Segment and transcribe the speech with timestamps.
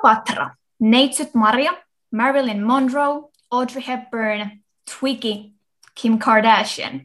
[0.00, 0.50] Cleopatra,
[0.80, 1.72] Neitsyt Maria,
[2.12, 4.50] Marilyn Monroe, Audrey Hepburn,
[4.90, 5.52] Twiggy,
[5.94, 7.00] Kim Kardashian.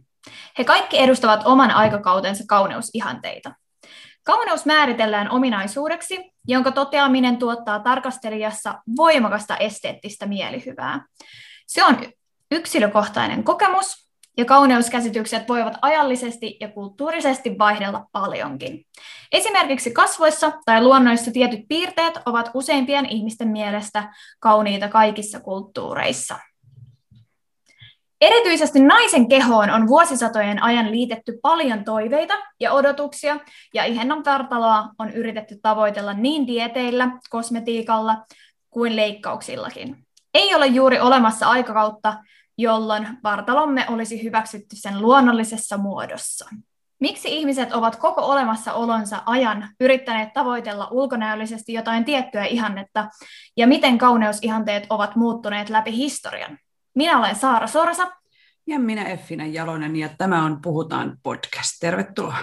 [0.58, 3.52] He kaikki edustavat oman aikakautensa kauneusihanteita.
[4.24, 11.06] Kauneus määritellään ominaisuudeksi, jonka toteaminen tuottaa tarkastelijassa voimakasta esteettistä mielihyvää.
[11.68, 11.98] Se on
[12.52, 14.05] yksilökohtainen kokemus,
[14.38, 18.86] ja kauneuskäsitykset voivat ajallisesti ja kulttuurisesti vaihdella paljonkin.
[19.32, 26.40] Esimerkiksi kasvoissa tai luonnoissa tietyt piirteet ovat useimpien ihmisten mielestä kauniita kaikissa kulttuureissa.
[28.22, 33.40] Erityisesti naisen kehoon on vuosisatojen ajan liitetty paljon toiveita ja odotuksia,
[33.74, 38.26] ja ihennon vartaloa on yritetty tavoitella niin dieteillä, kosmetiikalla
[38.70, 39.98] kuin leikkauksillakin.
[40.34, 42.14] Ei ole juuri olemassa aikakautta,
[42.58, 46.50] jolloin vartalomme olisi hyväksytty sen luonnollisessa muodossa.
[47.00, 53.10] Miksi ihmiset ovat koko olemassaolonsa ajan yrittäneet tavoitella ulkonäöllisesti jotain tiettyä ihannetta,
[53.58, 56.58] ja miten kauneusihanteet ovat muuttuneet läpi historian?
[56.96, 58.12] Minä olen Saara Sorsa.
[58.68, 61.76] Ja minä Effina Jalonen, ja tämä on Puhutaan podcast.
[61.80, 62.38] Tervetuloa.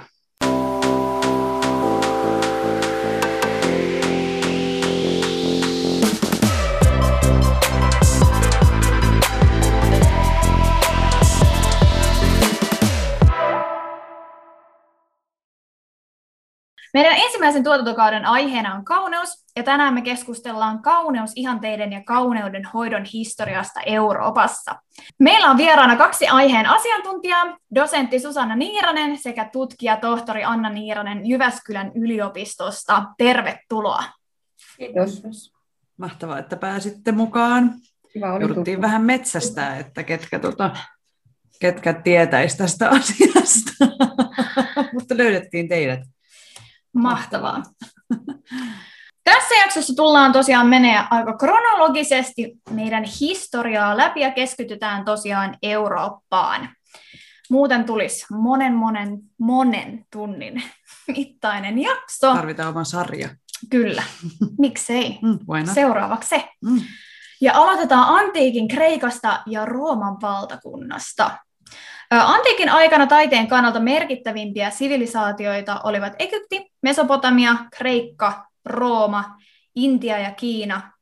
[16.92, 23.80] Meidän ensimmäisen tuotantokauden aiheena on kauneus, ja tänään me keskustellaan kauneusihanteiden ja kauneuden hoidon historiasta
[23.86, 24.74] Euroopassa.
[25.18, 31.92] Meillä on vieraana kaksi aiheen asiantuntijaa, dosentti Susanna Niiranen sekä tutkija tohtori Anna Niiranen Jyväskylän
[31.94, 33.04] yliopistosta.
[33.18, 34.04] Tervetuloa.
[34.76, 35.52] Kiitos.
[35.96, 37.74] Mahtavaa, että pääsitte mukaan.
[38.12, 38.82] Kiva Jouduttiin tuttu.
[38.82, 40.76] vähän metsästä, että ketkä, tuota,
[41.60, 43.86] ketkä tietäisi tästä asiasta,
[44.94, 46.00] mutta löydettiin teidät.
[46.94, 47.62] Mahtavaa.
[49.24, 56.68] Tässä jaksossa tullaan tosiaan menee aika kronologisesti meidän historiaa läpi ja keskitytään tosiaan Eurooppaan.
[57.50, 60.62] Muuten tulisi monen, monen, monen tunnin
[61.16, 62.34] mittainen jakso.
[62.34, 63.28] Tarvitaan oma sarja.
[63.70, 64.02] Kyllä,
[64.58, 65.18] miksei.
[65.22, 66.48] Mm, Seuraavaksi se.
[66.64, 66.80] Mm.
[67.40, 71.38] Ja aloitetaan antiikin Kreikasta ja Rooman valtakunnasta.
[72.20, 79.24] Antiikin aikana taiteen kannalta merkittävimpiä sivilisaatioita olivat Egypti, Mesopotamia, Kreikka, Rooma,
[79.74, 80.92] Intia ja Kiina.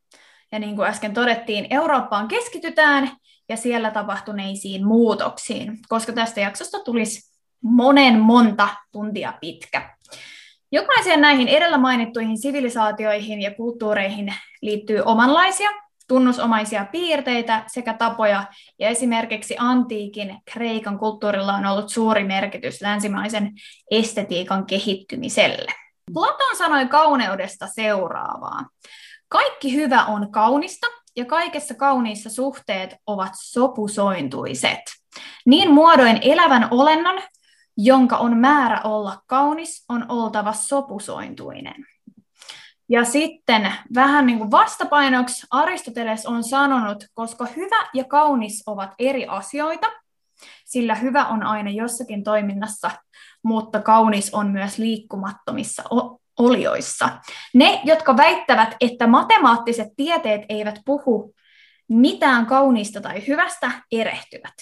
[0.53, 3.11] Ja niin kuin äsken todettiin, Eurooppaan keskitytään
[3.49, 7.31] ja siellä tapahtuneisiin muutoksiin, koska tästä jaksosta tulisi
[7.63, 9.97] monen monta tuntia pitkä.
[10.73, 15.71] Jokaiseen näihin edellä mainittuihin sivilisaatioihin ja kulttuureihin liittyy omanlaisia
[16.11, 18.45] tunnusomaisia piirteitä sekä tapoja,
[18.79, 23.53] ja esimerkiksi antiikin Kreikan kulttuurilla on ollut suuri merkitys länsimaisen
[23.91, 25.73] estetiikan kehittymiselle.
[26.13, 28.69] Platon sanoi kauneudesta seuraavaa.
[29.29, 34.81] Kaikki hyvä on kaunista, ja kaikessa kauniissa suhteet ovat sopusointuiset.
[35.47, 37.23] Niin muodoin elävän olennon,
[37.77, 41.87] jonka on määrä olla kaunis, on oltava sopusointuinen.
[42.91, 49.27] Ja sitten vähän niin kuin vastapainoksi Aristoteles on sanonut, koska hyvä ja kaunis ovat eri
[49.27, 49.87] asioita,
[50.65, 52.91] sillä hyvä on aina jossakin toiminnassa,
[53.43, 55.83] mutta kaunis on myös liikkumattomissa
[56.39, 57.09] olioissa.
[57.55, 61.35] Ne, jotka väittävät, että matemaattiset tieteet eivät puhu
[61.89, 64.55] mitään kauniista tai hyvästä, erehtyvät.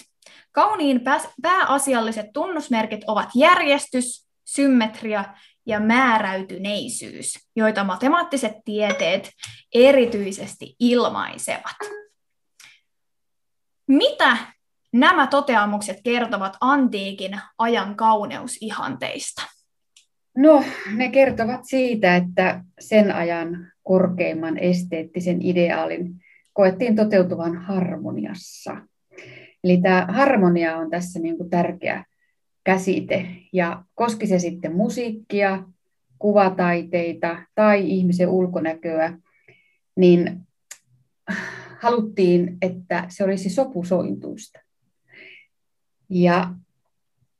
[0.51, 1.01] Kauniin
[1.41, 5.25] pääasialliset tunnusmerkit ovat järjestys, symmetria
[5.69, 9.31] ja määräytyneisyys, joita matemaattiset tieteet
[9.73, 11.77] erityisesti ilmaisevat.
[13.87, 14.37] Mitä
[14.93, 19.41] nämä toteamukset kertovat antiikin ajan kauneusihanteista?
[20.37, 20.63] No,
[20.95, 26.15] ne kertovat siitä, että sen ajan korkeimman esteettisen ideaalin
[26.53, 28.77] koettiin toteutuvan harmoniassa.
[29.63, 32.05] Eli tämä harmonia on tässä niin kuin tärkeä
[32.63, 33.25] käsite.
[33.53, 35.63] Ja koski se sitten musiikkia,
[36.19, 39.17] kuvataiteita tai ihmisen ulkonäköä,
[39.95, 40.47] niin
[41.79, 44.59] haluttiin, että se olisi sopusointuista.
[46.09, 46.53] Ja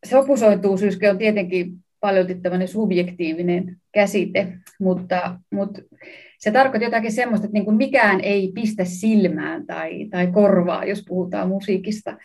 [0.06, 5.82] sopusointuus on tietenkin paljon tämmöinen subjektiivinen käsite, mutta, mutta
[6.40, 11.04] se tarkoittaa jotakin semmoista, että niin kuin mikään ei pistä silmään tai, tai korvaa, jos
[11.08, 12.18] puhutaan musiikista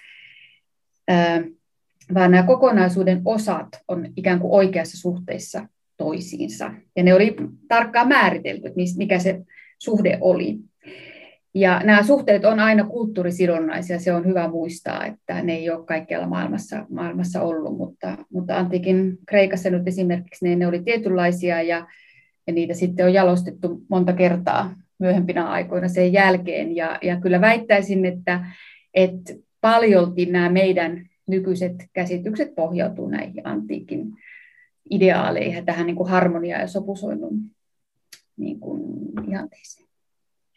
[2.15, 6.75] vaan nämä kokonaisuuden osat on ikään kuin oikeassa suhteessa toisiinsa.
[6.97, 7.37] Ja ne oli
[7.69, 9.41] tarkkaan määritelty, mikä se
[9.79, 10.59] suhde oli.
[11.55, 16.27] Ja nämä suhteet on aina kulttuurisidonnaisia, se on hyvä muistaa, että ne ei ole kaikkialla
[16.27, 21.87] maailmassa, maailmassa ollut, mutta, mutta antiikin Kreikassa nyt esimerkiksi ne, ne oli tietynlaisia ja,
[22.47, 26.77] ja niitä sitten on jalostettu monta kertaa myöhempinä aikoina sen jälkeen.
[26.77, 28.47] Ja, ja kyllä väittäisin, että,
[28.95, 34.12] että paljolti nämä meidän nykyiset käsitykset pohjautuu näihin antiikin
[34.91, 37.50] ideaaleihin ja tähän niin kuin harmonia- ja sopusoinnun
[38.37, 38.82] niin kuin
[39.29, 39.88] ihanteeseen.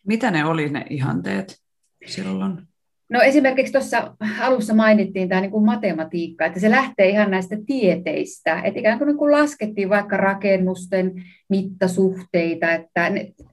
[0.07, 1.61] Mitä ne oli ne ihanteet
[2.05, 2.67] silloin?
[3.09, 8.61] No esimerkiksi tuossa alussa mainittiin tämä niin kuin matematiikka, että se lähtee ihan näistä tieteistä,
[8.61, 13.11] että ikään kuin, niin kuin laskettiin vaikka rakennusten mittasuhteita, että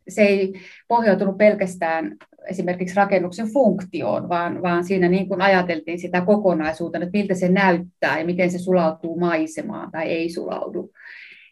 [0.08, 2.16] se ei pohjautunut pelkästään
[2.48, 8.18] esimerkiksi rakennuksen funktioon, vaan, vaan siinä niin kuin ajateltiin sitä kokonaisuutta, että miltä se näyttää
[8.18, 10.90] ja miten se sulautuu maisemaan tai ei sulaudu.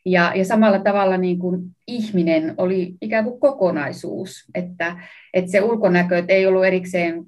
[0.07, 4.97] Ja, ja samalla tavalla niin kuin ihminen oli ikään kuin kokonaisuus, että,
[5.35, 7.25] että se ulkonäkö että ei ollut erikseen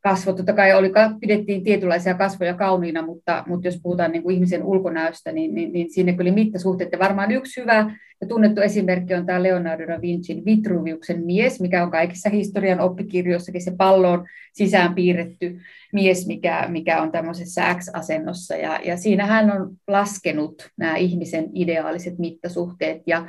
[0.00, 4.62] kasvot, totta kai oli, pidettiin tietynlaisia kasvoja kauniina, mutta, mutta jos puhutaan niin kuin ihmisen
[4.62, 6.92] ulkonäöstä, niin, niin, niin siinä kyllä mittasuhteet.
[6.92, 11.82] Ja varmaan yksi hyvä ja tunnettu esimerkki on tämä Leonardo da Vincin Vitruviuksen mies, mikä
[11.82, 15.60] on kaikissa historian oppikirjoissakin se palloon sisään piirretty
[15.92, 18.56] mies, mikä, mikä on tämmöisessä X-asennossa.
[18.56, 23.26] Ja, ja siinä hän on laskenut nämä ihmisen ideaaliset mittasuhteet ja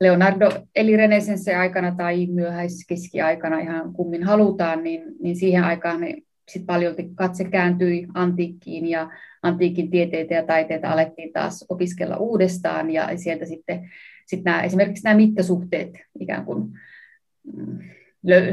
[0.00, 6.66] Leonardo eli renesensse aikana tai myöhäiskeskiaikana ihan kummin halutaan, niin, niin siihen aikaan niin sit
[6.66, 9.10] paljon katse kääntyi antiikkiin ja
[9.42, 13.90] antiikin tieteitä ja taiteita alettiin taas opiskella uudestaan ja sieltä sitten
[14.30, 15.90] sit nämä, esimerkiksi nämä mittasuhteet
[16.20, 16.72] ikään kuin
[17.56, 17.78] mm,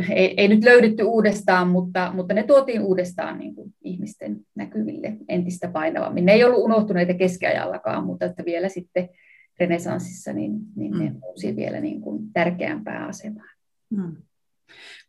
[0.09, 5.67] ei, ei nyt löydetty uudestaan, mutta, mutta ne tuotiin uudestaan niin kuin ihmisten näkyville entistä
[5.67, 6.25] painavammin.
[6.25, 9.09] Ne ei ollut unohtuneita keskiajallakaan, mutta että vielä sitten
[9.59, 10.99] renesanssissa, niin, niin mm.
[10.99, 13.57] ne nousi vielä niin kuin tärkeämpään asemaan.
[13.89, 14.15] Mm.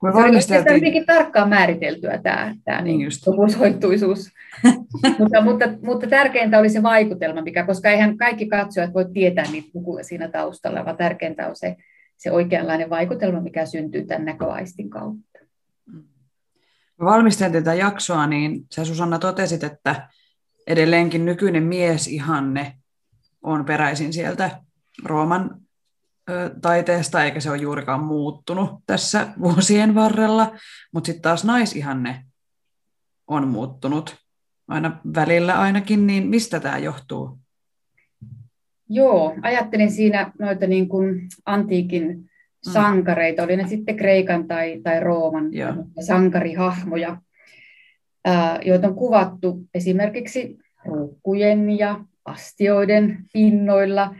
[0.00, 0.94] Kun valmisteltiin...
[0.94, 4.30] Se on tarkkaan määriteltyä tämä, tämä niin sopusoittuisuus.
[5.18, 9.70] mutta, mutta, mutta, tärkeintä oli se vaikutelma, mikä, koska eihän kaikki katsojat voi tietää niitä
[9.74, 11.76] lukuja siinä taustalla, vaan tärkeintä on se,
[12.16, 15.38] se oikeanlainen vaikutelma, mikä syntyy tämän näköaistin kautta.
[16.96, 20.08] Kun valmisteltiin tätä jaksoa, niin sä Susanna totesit, että
[20.66, 22.74] edelleenkin nykyinen miesihanne
[23.42, 24.50] on peräisin sieltä
[25.04, 25.60] Rooman
[26.62, 30.56] taiteesta, eikä se ole juurikaan muuttunut tässä vuosien varrella,
[30.92, 32.24] mutta sitten taas naisihanne
[33.26, 34.16] on muuttunut
[34.68, 37.38] aina välillä ainakin, niin mistä tämä johtuu?
[38.88, 42.72] Joo, ajattelin siinä noita niin kuin antiikin mm.
[42.72, 45.74] sankareita, oli ne sitten Kreikan tai, tai Rooman Joo.
[46.06, 47.20] sankarihahmoja,
[48.64, 54.14] joita on kuvattu esimerkiksi ruukkujen ja astioiden pinnoilla,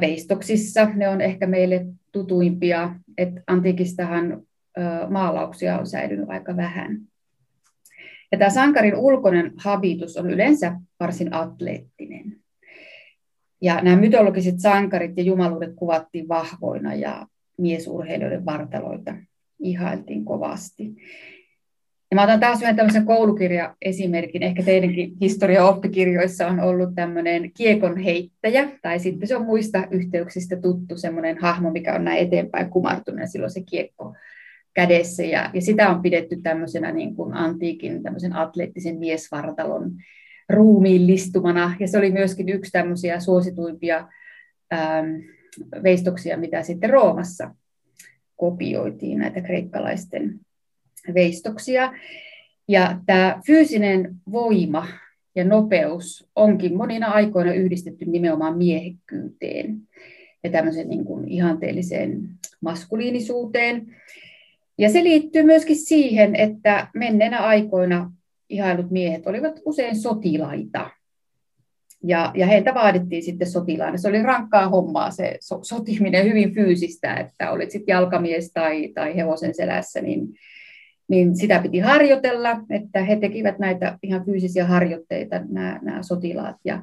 [0.00, 0.84] veistoksissa.
[0.94, 4.42] Ne on ehkä meille tutuimpia, että antiikistahan
[5.10, 7.00] maalauksia on säilynyt aika vähän.
[8.32, 12.36] Ja tämä sankarin ulkoinen habitus on yleensä varsin atleettinen.
[13.62, 17.26] Ja nämä mytologiset sankarit ja jumaluudet kuvattiin vahvoina ja
[17.58, 19.14] miesurheilijoiden vartaloita
[19.58, 20.96] ihailtiin kovasti.
[22.10, 24.42] Ja mä otan taas yhden tämmöisen koulukirjaesimerkin.
[24.42, 30.56] Ehkä teidänkin historia oppikirjoissa on ollut tämmöinen kiekon heittäjä, tai sitten se on muista yhteyksistä
[30.56, 34.14] tuttu semmoinen hahmo, mikä on näin eteenpäin kumartunut, ja silloin se kiekko
[34.74, 35.22] kädessä.
[35.22, 39.90] Ja, ja sitä on pidetty tämmöisenä niin kuin antiikin tämmöisen atleettisen miesvartalon
[40.48, 41.76] ruumiillistumana.
[41.80, 44.08] Ja se oli myöskin yksi tämmöisiä suosituimpia
[44.72, 45.06] ähm,
[45.82, 47.54] veistoksia, mitä sitten Roomassa
[48.36, 50.40] kopioitiin näitä kreikkalaisten
[51.14, 51.92] veistoksia.
[52.68, 54.86] Ja tämä fyysinen voima
[55.34, 59.80] ja nopeus onkin monina aikoina yhdistetty nimenomaan miehekkyyteen
[60.44, 62.28] ja tämmöisen niin kuin ihanteelliseen
[62.60, 63.96] maskuliinisuuteen.
[64.78, 68.12] Ja se liittyy myöskin siihen, että menneenä aikoina
[68.48, 70.90] ihailut miehet olivat usein sotilaita.
[72.04, 73.96] Ja, ja heitä vaadittiin sitten sotilaana.
[73.96, 79.16] Se oli rankkaa hommaa se so, sotiminen, hyvin fyysistä, että olit sitten jalkamies tai, tai
[79.16, 80.28] hevosen selässä, niin
[81.08, 86.56] niin sitä piti harjoitella, että he tekivät näitä ihan fyysisiä harjoitteita, nämä, nämä sotilaat.
[86.64, 86.82] Ja,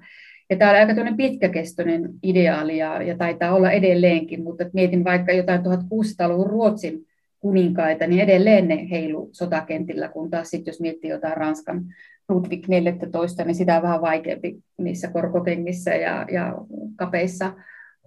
[0.49, 5.61] ja tämä oli aika pitkäkestoinen ideaali ja, ja taitaa olla edelleenkin, mutta mietin vaikka jotain
[5.61, 7.05] 1600-luvun Ruotsin
[7.39, 11.85] kuninkaita, niin edelleen ne heilu sotakentillä, kun taas sitten jos miettii jotain Ranskan
[12.29, 16.55] Ludwig 14, niin sitä on vähän vaikeampi niissä korkokengissä ja, ja
[16.95, 17.53] kapeissa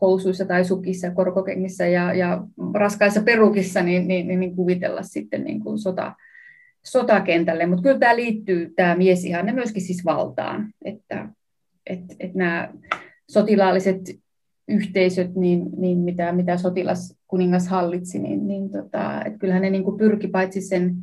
[0.01, 2.43] housuissa tai sukissa, korkokengissä ja, ja
[2.75, 6.15] raskaissa perukissa, niin, niin, niin, niin kuvitella sitten niin kuin sota,
[6.85, 7.67] sotakentälle.
[7.67, 11.29] Mutta kyllä tämä liittyy, tämä mies ihan ne myöskin siis valtaan, että
[11.87, 12.73] et, et nämä
[13.31, 14.01] sotilaalliset
[14.69, 19.99] yhteisöt, niin, niin mitä, mitä sotilaskuningas hallitsi, niin, niin tota, et kyllähän ne niin kuin
[19.99, 20.97] pyrki paitsi sen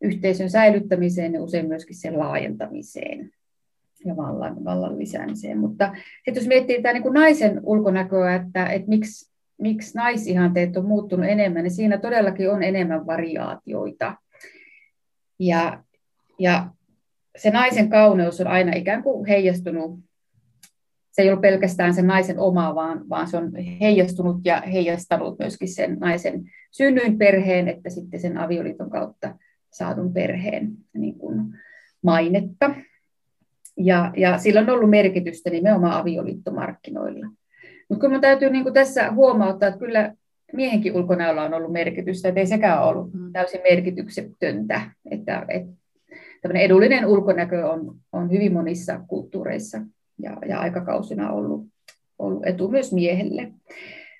[0.00, 3.30] yhteisön säilyttämiseen, niin usein myöskin sen laajentamiseen
[4.04, 5.58] ja vallan, vallan lisäämiseen.
[5.58, 10.86] Mutta sitten jos miettii tämä niin kuin naisen ulkonäköä, että, että miksi miksi naisihanteet on
[10.86, 14.16] muuttunut enemmän, niin siinä todellakin on enemmän variaatioita.
[15.38, 15.82] Ja,
[16.38, 16.70] ja
[17.36, 20.00] se naisen kauneus on aina ikään kuin heijastunut,
[21.12, 25.68] se ei ole pelkästään sen naisen oma, vaan, vaan se on heijastunut ja heijastanut myöskin
[25.68, 29.38] sen naisen synnyinperheen, että sitten sen avioliiton kautta
[29.72, 31.36] saadun perheen niin kuin
[32.02, 32.74] mainetta.
[33.76, 37.26] Ja, ja sillä on ollut merkitystä nimenomaan avioliittomarkkinoilla.
[37.88, 40.14] Mutta kyllä täytyy niin kuin tässä huomauttaa, että kyllä
[40.52, 43.32] miehenkin ulkonäöllä on ollut merkitystä, että ei sekään ollut mm.
[43.32, 44.80] täysin merkityksetöntä.
[45.10, 45.74] Että, että
[46.54, 49.80] edullinen ulkonäkö on, on hyvin monissa kulttuureissa
[50.22, 51.66] ja, ja aikakausina ollut,
[52.18, 53.52] ollut etu myös miehelle.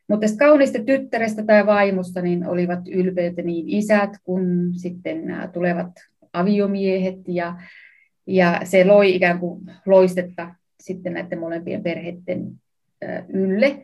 [0.08, 5.90] Mutta tästä kauniista tyttärestä tai vaimosta niin olivat ylpeitä niin isät kuin sitten nämä tulevat
[6.32, 7.56] aviomiehet ja,
[8.26, 12.52] ja se loi ikään kuin loistetta sitten näiden molempien perheiden
[13.28, 13.82] ylle.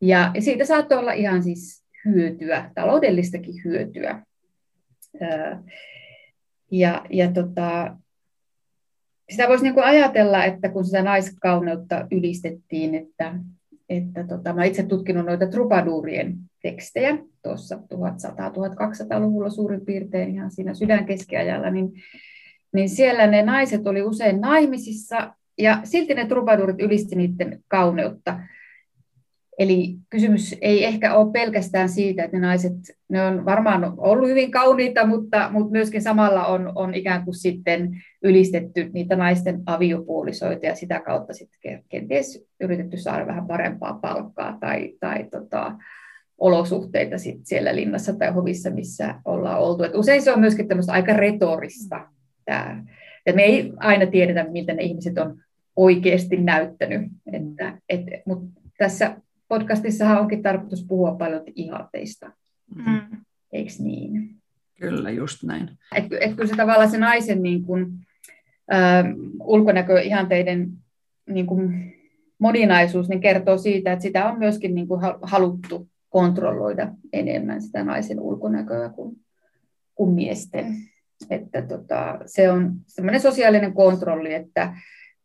[0.00, 4.22] Ja siitä saattoi olla ihan siis hyötyä, taloudellistakin hyötyä.
[6.70, 7.96] Ja, ja tota,
[9.30, 13.34] sitä voisi niin ajatella, että kun sitä naiskauneutta ylistettiin, että,
[13.88, 21.70] että tota, mä itse tutkinut noita trupaduurien tekstejä tuossa 1100-1200-luvulla suurin piirtein ihan siinä sydänkeskiajalla,
[21.70, 21.92] niin,
[22.72, 28.40] niin siellä ne naiset oli usein naimisissa ja silti ne trubaduurit ylisti niiden kauneutta.
[29.58, 32.72] Eli kysymys ei ehkä ole pelkästään siitä, että ne naiset,
[33.08, 38.02] ne on varmaan ollut hyvin kauniita, mutta, mutta myöskin samalla on, on ikään kuin sitten
[38.22, 44.92] ylistetty niitä naisten aviopuolisoita ja sitä kautta sitten kenties yritetty saada vähän parempaa palkkaa tai,
[45.00, 45.76] tai tota,
[46.38, 49.82] olosuhteita sit siellä linnassa tai hovissa, missä ollaan oltu.
[49.82, 52.08] Et usein se on myöskin tämmöistä aika retorista.
[52.44, 52.84] Tää.
[53.26, 55.42] Ja me ei aina tiedetä, miltä ne ihmiset on
[55.76, 57.02] oikeasti näyttänyt.
[57.32, 59.16] Että, et, mutta tässä
[59.48, 62.32] podcastissahan onkin tarkoitus puhua paljon ihanteista.
[62.74, 63.16] Mm.
[63.52, 64.36] Eikö niin?
[64.80, 65.70] Kyllä, just näin.
[65.96, 67.98] Et, et kyllä se tavallaan se naisen niin kun,
[68.72, 69.04] äh,
[69.40, 70.72] ulkonäköihanteiden
[71.28, 71.74] niin kun,
[72.38, 78.20] moninaisuus niin kertoo siitä, että sitä on myöskin niin kun, haluttu kontrolloida enemmän sitä naisen
[78.20, 79.16] ulkonäköä kuin,
[79.94, 80.76] kuin miesten.
[81.30, 84.74] Että tota, se on semmoinen sosiaalinen kontrolli, että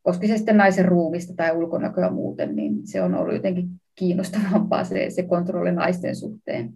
[0.01, 5.09] koska se sitten naisen ruumista tai ulkonäköä muuten, niin se on ollut jotenkin kiinnostavampaa se,
[5.09, 6.73] se kontrolli naisten suhteen.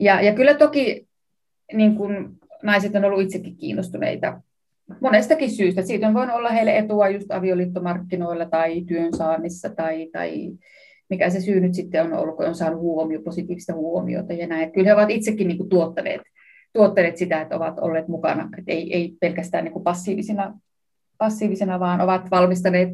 [0.00, 1.06] Ja, ja kyllä toki
[1.72, 4.40] niin kun naiset on ollut itsekin kiinnostuneita
[5.00, 5.82] monestakin syystä.
[5.82, 10.50] Siitä on voinut olla heille etua just avioliittomarkkinoilla tai työnsaannissa tai, tai
[11.10, 14.72] mikä se syy nyt sitten on ollut, kun on saanut huomio, positiivista huomiota ja näin.
[14.72, 16.20] Kyllä he ovat itsekin niin kuin tuottaneet,
[16.76, 19.84] tuottaneet sitä, että ovat olleet mukana, että ei, ei pelkästään niin kuin
[21.18, 22.90] passiivisena, vaan ovat valmistaneet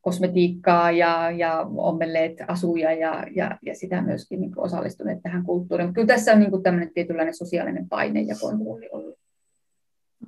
[0.00, 5.88] kosmetiikkaa ja, ja ommelleet asuja ja, ja, ja sitä myöskin niin kuin osallistuneet tähän kulttuuriin.
[5.88, 9.18] Mutta kyllä tässä on niin kuin tämmöinen tietynlainen sosiaalinen paine ja kontrolli ollut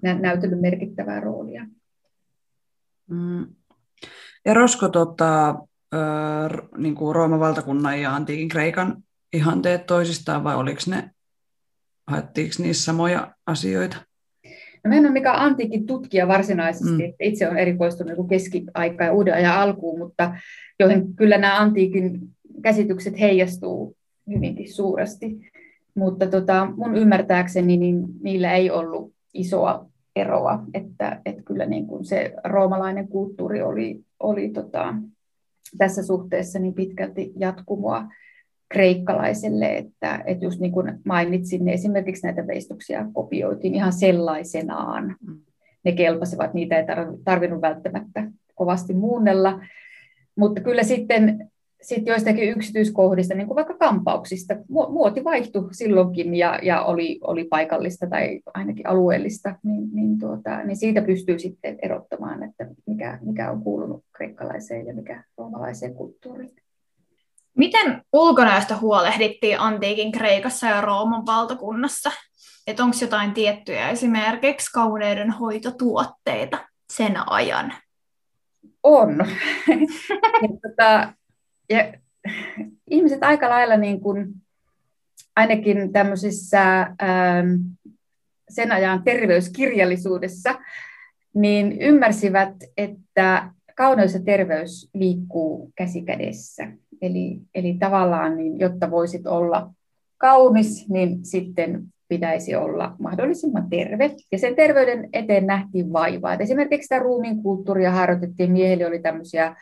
[0.03, 1.67] näytellyt merkittävää roolia.
[3.11, 3.47] Mm.
[4.45, 5.59] Erosko tota,
[6.79, 11.11] niin kuin Rooman valtakunnan ja antiikin Kreikan ihanteet toisistaan vai oliko ne,
[12.07, 13.97] haettiinko niissä samoja asioita?
[14.85, 17.01] No, mä en ole mikään antiikin tutkija varsinaisesti, mm.
[17.01, 20.37] että itse olen erikoistunut niin keskiaikaan ja uuden ajan alkuun, mutta
[20.79, 22.21] joihin kyllä nämä antiikin
[22.63, 23.97] käsitykset heijastuu
[24.35, 25.51] hyvinkin suuresti.
[25.95, 32.05] Mutta tota, mun ymmärtääkseni niin niillä ei ollut isoa eroa, että, että kyllä niin kuin
[32.05, 34.95] se roomalainen kulttuuri oli, oli tota,
[35.79, 38.05] tässä suhteessa niin pitkälti jatkumoa
[38.75, 45.17] kreikkalaiselle, että, että just niin kuin mainitsin, niin esimerkiksi näitä veistuksia kopioitiin ihan sellaisenaan.
[45.27, 45.41] Mm.
[45.85, 46.85] Ne kelpasivat, niitä ei
[47.25, 49.61] tarvinnut välttämättä kovasti muunnella,
[50.37, 51.51] mutta kyllä sitten
[51.83, 58.07] sit joistakin yksityiskohdista, niin kuin vaikka kampauksista, muoti vaihtui silloinkin ja, ja oli, oli paikallista
[58.07, 63.63] tai ainakin alueellista, niin, niin, tuota, niin siitä pystyy sitten erottamaan, että mikä, mikä on
[63.63, 66.64] kuulunut kreikkalaiseen ja mikä roomalaiseen kulttuuriin.
[67.57, 72.11] Miten ulkonäöstä huolehdittiin antiikin Kreikassa ja Rooman valtakunnassa?
[72.67, 77.75] Että onko jotain tiettyjä esimerkiksi kauneuden hoitotuotteita sen ajan?
[78.83, 79.17] On.
[80.43, 81.13] ja, tota,
[81.71, 81.95] ja
[82.91, 84.35] ihmiset aika lailla niin kuin,
[85.37, 87.49] ainakin tämmöisissä ähm,
[88.49, 90.55] sen ajan terveyskirjallisuudessa,
[91.35, 96.69] niin ymmärsivät, että kauneus ja terveys liikkuu käsi kädessä.
[97.03, 99.71] Eli, eli tavallaan, niin, jotta voisit olla
[100.19, 104.11] kaunis, niin sitten pitäisi olla mahdollisimman terve.
[104.33, 106.35] Ja sen terveyden eteen nähtiin vaivaa.
[106.35, 108.53] Et esimerkiksi sitä ruumiin kulttuuria harjoitettiin.
[108.53, 109.57] Miehillä oli tämmöisiä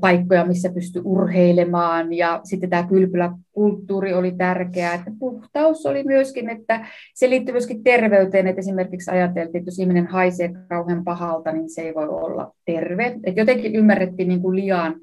[0.00, 6.86] paikkoja, missä pystyi urheilemaan ja sitten tämä kylpyläkulttuuri oli tärkeää, että puhtaus oli myöskin, että
[7.14, 11.82] se liittyy myöskin terveyteen, että esimerkiksi ajateltiin, että jos ihminen haisee kauhean pahalta, niin se
[11.82, 13.06] ei voi olla terve.
[13.06, 14.94] että jotenkin ymmärrettiin niin kuin liian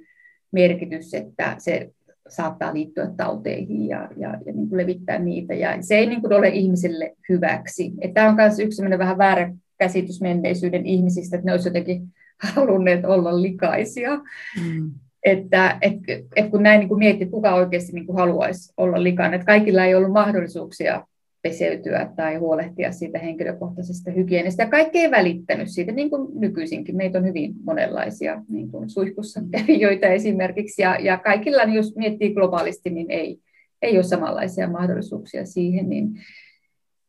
[0.52, 1.90] merkitys, että se
[2.30, 6.34] saattaa liittyä tauteihin ja, ja, ja niin kuin levittää niitä, ja se ei niin kuin
[6.34, 7.94] ole ihmiselle hyväksi.
[8.14, 12.08] Tämä on myös yksi vähän väärä käsitys menneisyyden ihmisistä, että ne olisivat jotenkin
[12.56, 14.16] halunneet olla likaisia.
[14.64, 14.92] Mm.
[15.24, 15.94] Että et,
[16.36, 19.86] et kun näin niin kuin miettii, kuka oikeasti niin kuin haluaisi olla likainen, että kaikilla
[19.86, 21.08] ei ollut mahdollisuuksia
[21.46, 24.64] peseytyä tai huolehtia siitä henkilökohtaisesta hygienistä.
[24.64, 26.96] Ja kaikki ei välittänyt siitä, niin kuin nykyisinkin.
[26.96, 29.50] Meitä on hyvin monenlaisia niin kuin suihkussa mm.
[29.52, 30.82] kävijöitä esimerkiksi.
[30.82, 33.40] Ja, ja kaikilla, niin jos miettii globaalisti, niin ei,
[33.82, 35.90] ei ole samanlaisia mahdollisuuksia siihen.
[35.90, 36.10] Niin,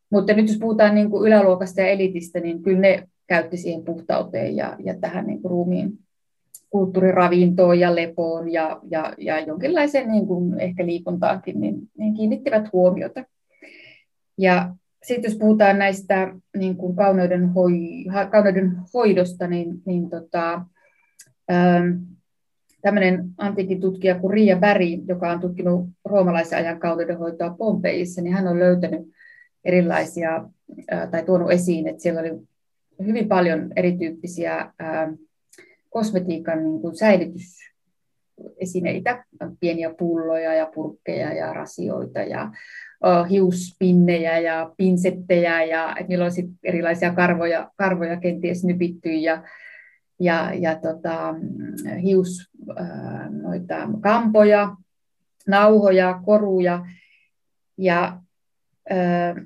[0.09, 4.55] mutta nyt jos puhutaan niin kuin yläluokasta ja elitistä, niin kyllä ne käytti siihen puhtauteen
[4.55, 5.99] ja, ja tähän niin kuin ruumiin
[6.69, 13.23] kulttuuriravintoon ja lepoon ja, ja, ja jonkinlaiseen niin kuin ehkä liikuntaankin, niin, niin kiinnittivät huomiota.
[14.37, 20.61] Ja sitten jos puhutaan näistä niin kuin kauneuden, hoi, kauneuden hoidosta, niin, niin tota,
[21.51, 21.91] ähm,
[22.81, 28.47] tämmöinen antiikin tutkija kuin Ria Bäri, joka on tutkinut roomalaisen ajan kauneudenhoitoa Pompeissa, niin hän
[28.47, 29.01] on löytänyt
[29.65, 30.49] erilaisia,
[30.93, 32.31] äh, tai tuonut esiin, että siellä oli
[33.05, 35.13] hyvin paljon erityyppisiä ää,
[35.89, 39.25] kosmetiikan niin kuin säilytysesineitä,
[39.59, 42.51] pieniä pulloja ja purkkeja ja rasioita ja
[43.29, 49.43] hiuspinnejä ja pinsettejä ja että niillä on sit erilaisia karvoja, karvoja kenties nypitty ja,
[50.19, 51.35] ja, ja tota,
[52.03, 52.51] hius,
[53.41, 54.75] noita kampoja,
[55.47, 56.85] nauhoja, koruja
[57.77, 58.19] ja
[58.91, 59.43] uh,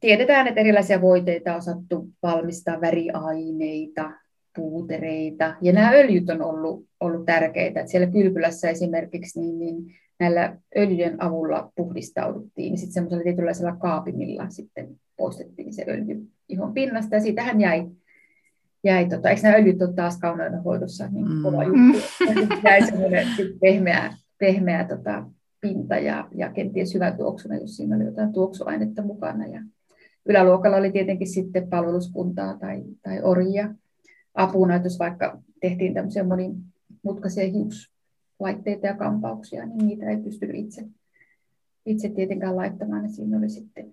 [0.00, 4.10] tiedetään, että erilaisia voiteita on osattu valmistaa, väriaineita,
[4.56, 7.80] puutereita, ja nämä öljyt on ollut, ollut tärkeitä.
[7.80, 9.76] Että siellä kylpylässä esimerkiksi niin, niin
[10.20, 17.14] näillä öljyjen avulla puhdistauduttiin, niin sitten semmoisella tietynlaisella kaapimilla sitten poistettiin se öljy ihon pinnasta,
[17.14, 17.86] ja siitähän jäi,
[18.84, 21.42] jäi tota, eikö nämä öljyt ole taas kauneudenhoidossa niin mm.
[21.42, 21.98] kova juttu,
[22.64, 23.26] jäi semmoinen
[23.60, 25.24] pehmeä, pehmeä tota,
[25.60, 29.46] pinta ja, ja kenties hyvä tuoksuna, jos siinä oli jotain tuoksuainetta mukana.
[29.46, 29.62] Ja,
[30.28, 33.74] Yläluokalla oli tietenkin sitten palveluskuntaa tai, tai orjia
[34.34, 37.44] apuna, että jos vaikka tehtiin tämmöisiä monimutkaisia
[38.38, 40.84] hiuslaitteita ja kampauksia, niin niitä ei pystynyt itse,
[41.86, 43.92] itse tietenkään laittamaan, ja siinä oli sitten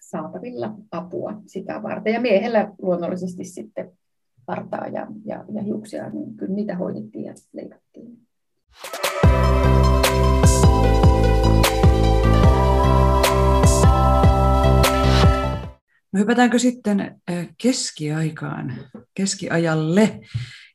[0.00, 2.12] saatavilla apua sitä varten.
[2.12, 3.92] Ja miehellä luonnollisesti sitten
[4.46, 8.18] partaa ja, ja, ja hiuksia, niin kyllä niitä hoidettiin ja leikattiin.
[16.12, 17.20] No hypätäänkö sitten
[17.62, 18.74] keskiaikaan,
[19.14, 20.20] keskiajalle?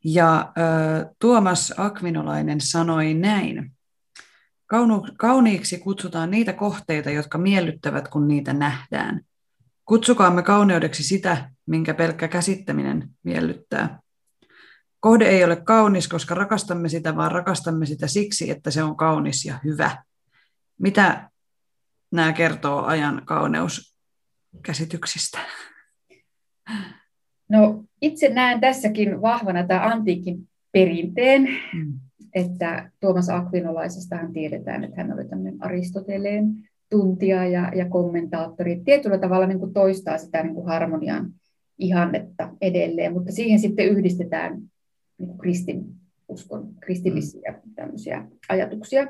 [0.03, 0.51] Ja
[1.19, 3.71] Tuomas Akvinolainen sanoi näin.
[4.65, 9.21] Kaunu, kauniiksi kutsutaan niitä kohteita, jotka miellyttävät, kun niitä nähdään.
[9.85, 13.99] Kutsukaamme kauneudeksi sitä, minkä pelkkä käsittäminen miellyttää.
[14.99, 19.45] Kohde ei ole kaunis, koska rakastamme sitä, vaan rakastamme sitä siksi, että se on kaunis
[19.45, 20.03] ja hyvä.
[20.79, 21.29] Mitä
[22.11, 23.97] nämä kertoo ajan kauneus
[24.63, 25.39] käsityksistä?
[27.49, 31.93] No itse näen tässäkin vahvana tämä antiikin perinteen, mm.
[32.35, 36.45] että Tuomas Akvinolaisestahan tiedetään, että hän oli tämmöinen Aristoteleen
[36.89, 38.81] tuntija ja, ja kommentaattori.
[38.85, 41.33] Tietyllä tavalla niin kuin toistaa sitä niin kuin harmonian
[41.79, 44.53] ihannetta edelleen, mutta siihen sitten yhdistetään
[45.17, 45.85] niin kuin kristin
[46.27, 49.07] uskon, kristillisiä tämmöisiä ajatuksia.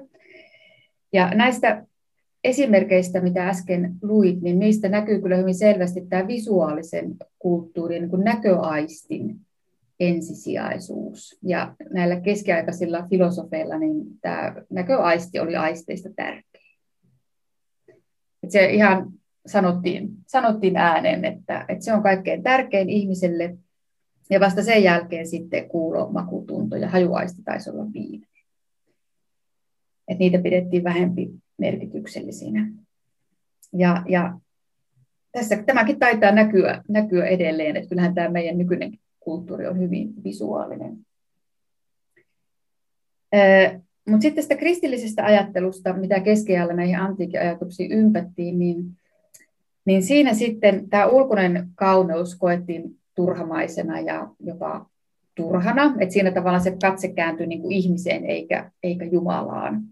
[1.13, 1.85] Ja näistä
[2.43, 9.39] esimerkkeistä, mitä äsken luit, niin niistä näkyy kyllä hyvin selvästi tämä visuaalisen kulttuurin niin näköaistin
[9.99, 11.39] ensisijaisuus.
[11.43, 16.61] Ja näillä keskiaikaisilla filosofeilla niin tämä näköaisti oli aisteista tärkeä.
[18.43, 19.11] Et se ihan
[19.45, 23.57] sanottiin, sanottiin ääneen, että, että se on kaikkein tärkein ihmiselle,
[24.29, 28.27] ja vasta sen jälkeen sitten kuulo, makutunto ja hajuaisti taisi olla viimeinen.
[30.07, 31.29] Et niitä pidettiin vähempi
[31.61, 32.71] merkityksellisinä.
[33.73, 34.39] Ja, ja
[35.31, 40.97] tässä, tämäkin taitaa näkyä, näkyä edelleen, että kyllähän tämä meidän nykyinen kulttuuri on hyvin visuaalinen.
[44.07, 48.85] Mutta sitten tästä kristillisestä ajattelusta, mitä keskeajalla näihin antiikin ajatuksiin ympättiin, niin,
[49.85, 54.85] niin siinä sitten tämä ulkoinen kauneus koettiin turhamaisena ja jopa
[55.35, 59.83] turhana, että siinä tavallaan se katse kääntyi niin kuin ihmiseen eikä, eikä Jumalaan.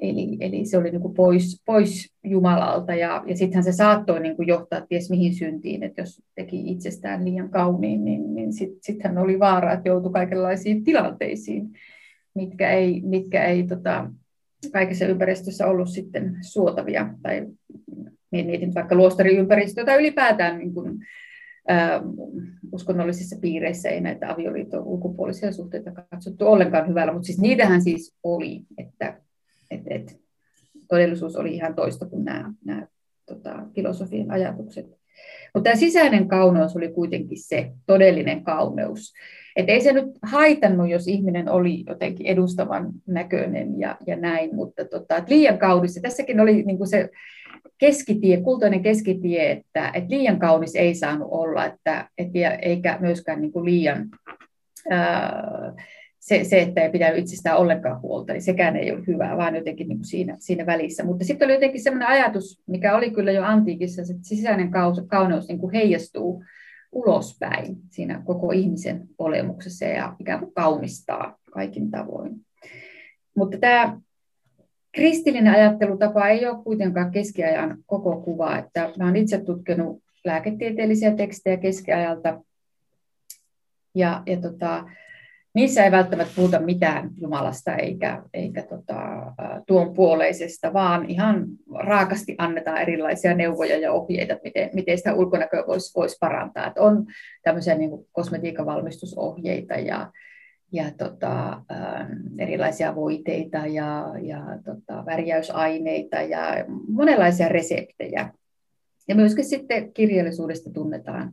[0.00, 4.36] Eli, eli se oli niin kuin pois, pois Jumalalta ja, ja sittenhän se saattoi niin
[4.36, 9.02] kuin johtaa ties mihin syntiin, että jos teki itsestään liian kauniin, niin, niin sitten sit
[9.04, 11.70] hän oli vaara, että joutui kaikenlaisiin tilanteisiin,
[12.34, 14.10] mitkä ei, mitkä ei tota,
[14.72, 17.14] kaikessa ympäristössä ollut sitten suotavia.
[17.22, 17.46] Tai
[18.32, 20.98] mietin vaikka luostariympäristöä tai ylipäätään niin kuin,
[21.68, 22.02] ää,
[22.72, 28.62] uskonnollisissa piireissä ei näitä avioliiton ulkopuolisia suhteita katsottu ollenkaan hyvällä, mutta siis niitähän siis oli,
[28.78, 29.20] että
[29.70, 30.20] et, et,
[30.88, 32.86] todellisuus oli ihan toista kuin nämä, nämä
[33.26, 34.86] tota, filosofian ajatukset.
[35.54, 39.12] Mutta tämä sisäinen kauneus oli kuitenkin se todellinen kauneus.
[39.56, 44.84] Et ei se nyt haitannut, jos ihminen oli jotenkin edustavan näköinen ja, ja näin, mutta
[44.84, 45.96] tota, et liian kaunis.
[45.96, 47.10] Ja tässäkin oli niinku se
[47.78, 52.28] keskitie, kultainen keskitie, että et liian kaunis ei saanut olla, että, et,
[52.62, 54.08] eikä myöskään niinku liian...
[54.90, 55.72] Ää,
[56.20, 59.88] se, se, että ei pidä itsestään ollenkaan huolta, niin sekään ei ole hyvää, vaan jotenkin
[59.88, 61.04] niin kuin siinä, siinä välissä.
[61.04, 64.70] Mutta sitten oli jotenkin sellainen ajatus, mikä oli kyllä jo antiikissa, että sisäinen
[65.06, 66.44] kauneus niin kuin heijastuu
[66.92, 72.46] ulospäin siinä koko ihmisen olemuksessa ja ikään kuin kaunistaa kaikin tavoin.
[73.36, 74.00] Mutta tämä
[74.92, 78.58] kristillinen ajattelutapa ei ole kuitenkaan keskiajan koko kuva.
[78.58, 82.44] Että mä olen itse tutkinut lääketieteellisiä tekstejä keskiajalta
[83.94, 84.84] ja, ja tota,
[85.54, 89.32] niissä ei välttämättä puhuta mitään Jumalasta eikä, eikä tota,
[89.66, 95.94] tuon puoleisesta, vaan ihan raakasti annetaan erilaisia neuvoja ja ohjeita, miten, miten sitä ulkonäköä voisi
[95.96, 96.66] vois parantaa.
[96.66, 97.06] Et on
[97.42, 100.10] tämmöisiä niin kosmetiikan valmistusohjeita ja,
[100.72, 101.62] ja tota,
[102.38, 108.30] erilaisia voiteita ja, ja tota, värjäysaineita ja monenlaisia reseptejä.
[109.08, 111.32] Ja myöskin sitten kirjallisuudesta tunnetaan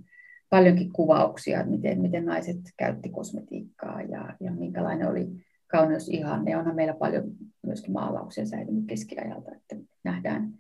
[0.50, 5.28] paljonkin kuvauksia, miten, miten naiset käytti kosmetiikkaa ja, ja minkälainen oli
[5.68, 6.58] kauneusihanne.
[6.58, 7.24] Onhan meillä paljon
[7.66, 10.54] myöskin maalauksia säilynyt keskiajalta, että nähdään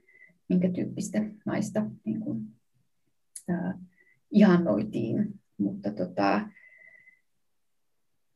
[0.49, 2.47] minkä tyyppistä naista niin kuin,
[3.49, 3.73] äh,
[4.31, 5.33] ihannoitiin.
[5.57, 6.41] Mutta tota,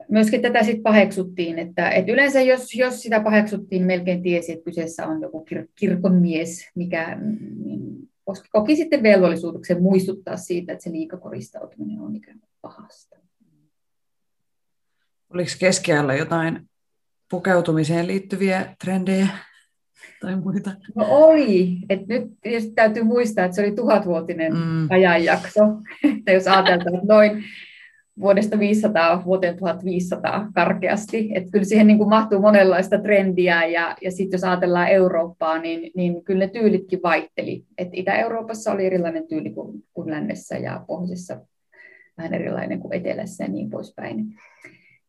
[0.09, 5.07] myöskin tätä sitten paheksuttiin, että, että yleensä jos, jos sitä paheksuttiin, melkein tiesi, että kyseessä
[5.07, 7.17] on joku kir- kirkonmies, mikä,
[8.39, 13.15] niin koki sitten velvollisuutuksen muistuttaa siitä, että se liikakoristautuminen on ikään kuin pahasta.
[15.33, 16.69] Oliko keskiajalla jotain
[17.31, 19.27] pukeutumiseen liittyviä trendejä
[20.21, 20.71] tai muita?
[20.95, 21.77] No oli.
[21.89, 22.31] Et nyt
[22.75, 24.87] täytyy muistaa, että se oli tuhatvuotinen mm.
[24.89, 25.61] ajanjakso.
[26.17, 27.43] että jos ajatellaan, että noin
[28.19, 31.31] vuodesta 500 vuoteen 1500 karkeasti.
[31.35, 35.91] Että kyllä siihen niin kuin mahtuu monenlaista trendiä ja, ja sitten jos ajatellaan Eurooppaa, niin,
[35.95, 37.63] niin kyllä ne tyylitkin vaihteli.
[37.77, 41.39] Et Itä-Euroopassa oli erilainen tyyli kuin, kuin lännessä ja pohjoisessa
[42.17, 44.25] vähän erilainen kuin etelässä ja niin poispäin.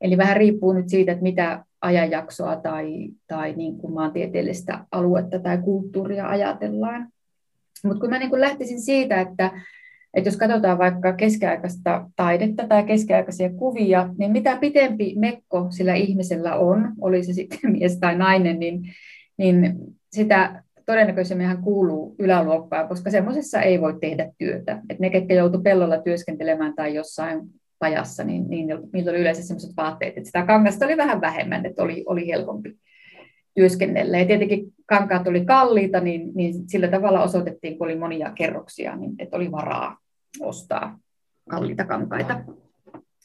[0.00, 5.58] Eli vähän riippuu nyt siitä, että mitä ajanjaksoa tai, tai niin kuin maantieteellistä aluetta tai
[5.58, 7.08] kulttuuria ajatellaan.
[7.84, 9.50] Mutta kun mä niin kuin lähtisin siitä, että
[10.14, 16.56] että jos katsotaan vaikka keskiaikaista taidetta tai keskiaikaisia kuvia, niin mitä pitempi mekko sillä ihmisellä
[16.56, 18.82] on, oli se sitten mies tai nainen, niin,
[19.38, 19.74] niin
[20.12, 24.80] sitä todennäköisemmin hän kuuluu yläluokkaan, koska semmoisessa ei voi tehdä työtä.
[24.90, 27.40] Et ne, ketkä joutu pellolla työskentelemään tai jossain
[27.78, 31.82] pajassa, niin, niin niillä oli yleensä sellaiset vaatteet, että sitä kangasta oli vähän vähemmän, että
[31.82, 32.76] oli, oli helpompi
[33.54, 34.18] työskennellä.
[34.18, 39.12] Ja tietenkin kankaat oli kalliita, niin, niin sillä tavalla osoitettiin, kun oli monia kerroksia, niin
[39.18, 40.01] että oli varaa
[40.40, 40.98] ostaa
[41.48, 42.44] kalliita kankaita.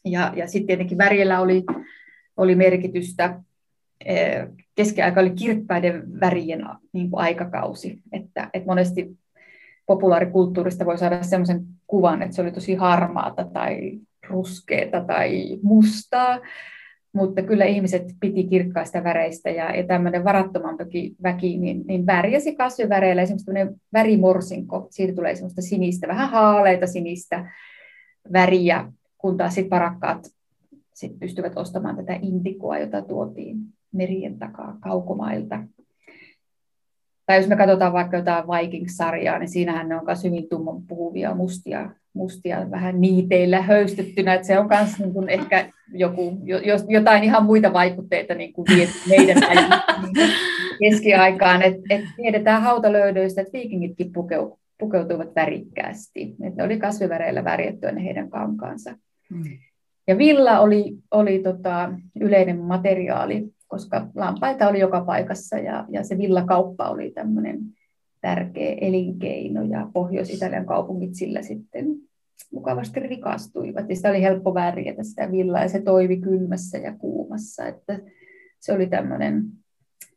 [0.06, 1.64] Ja, ja sitten tietenkin värjellä oli,
[2.38, 3.42] oli merkitystä.
[4.76, 9.18] Keskiaika oli kirkkaiden värien niin kuin aikakausi, että, että monesti
[9.86, 16.40] populaarikulttuurista voi saada sellaisen kuvan, että se oli tosi harmaata tai ruskeata tai mustaa,
[17.18, 23.22] mutta kyllä ihmiset piti kirkkaista väreistä ja, ja tämmöinen varattomampikin väki, niin, niin värjäsi kasviväreillä
[23.22, 27.52] esimerkiksi värimorsinko, siitä tulee semmoista sinistä, vähän haaleita sinistä
[28.34, 30.28] väriä, kun taas sitten varakkaat
[30.94, 33.58] sit pystyvät ostamaan tätä indikoa, jota tuotiin
[33.92, 35.64] merien takaa kaukomailta.
[37.26, 41.36] Tai jos me katsotaan vaikka jotain Vikings-sarjaa, niin siinähän ne on myös hyvin tumman puhuvia
[41.36, 46.38] mustia mustia vähän niiteillä höystettynä, että se on myös niin kuin ehkä joku,
[46.88, 48.68] jotain ihan muita vaikutteita niin kuin
[49.10, 49.38] meidän
[50.80, 57.92] keskiaikaan, että et tiedetään hautalöydöistä, että viikingitkin pukeu, pukeutuivat värikkäästi, että ne oli kasviväreillä värjättyä
[57.92, 58.96] ne heidän kankaansa.
[59.34, 59.44] Hmm.
[60.08, 66.18] Ja villa oli, oli tota, yleinen materiaali, koska lampaita oli joka paikassa ja, ja se
[66.18, 67.60] villakauppa oli tämmöinen
[68.22, 71.86] tärkeä elinkeino ja Pohjois-Italian kaupungit sillä sitten
[72.52, 73.90] mukavasti rikastuivat.
[73.90, 78.00] Ja sitä oli helppo värjätä sitä villaa ja se toivi kylmässä ja kuumassa, että
[78.60, 79.44] se oli tämmöinen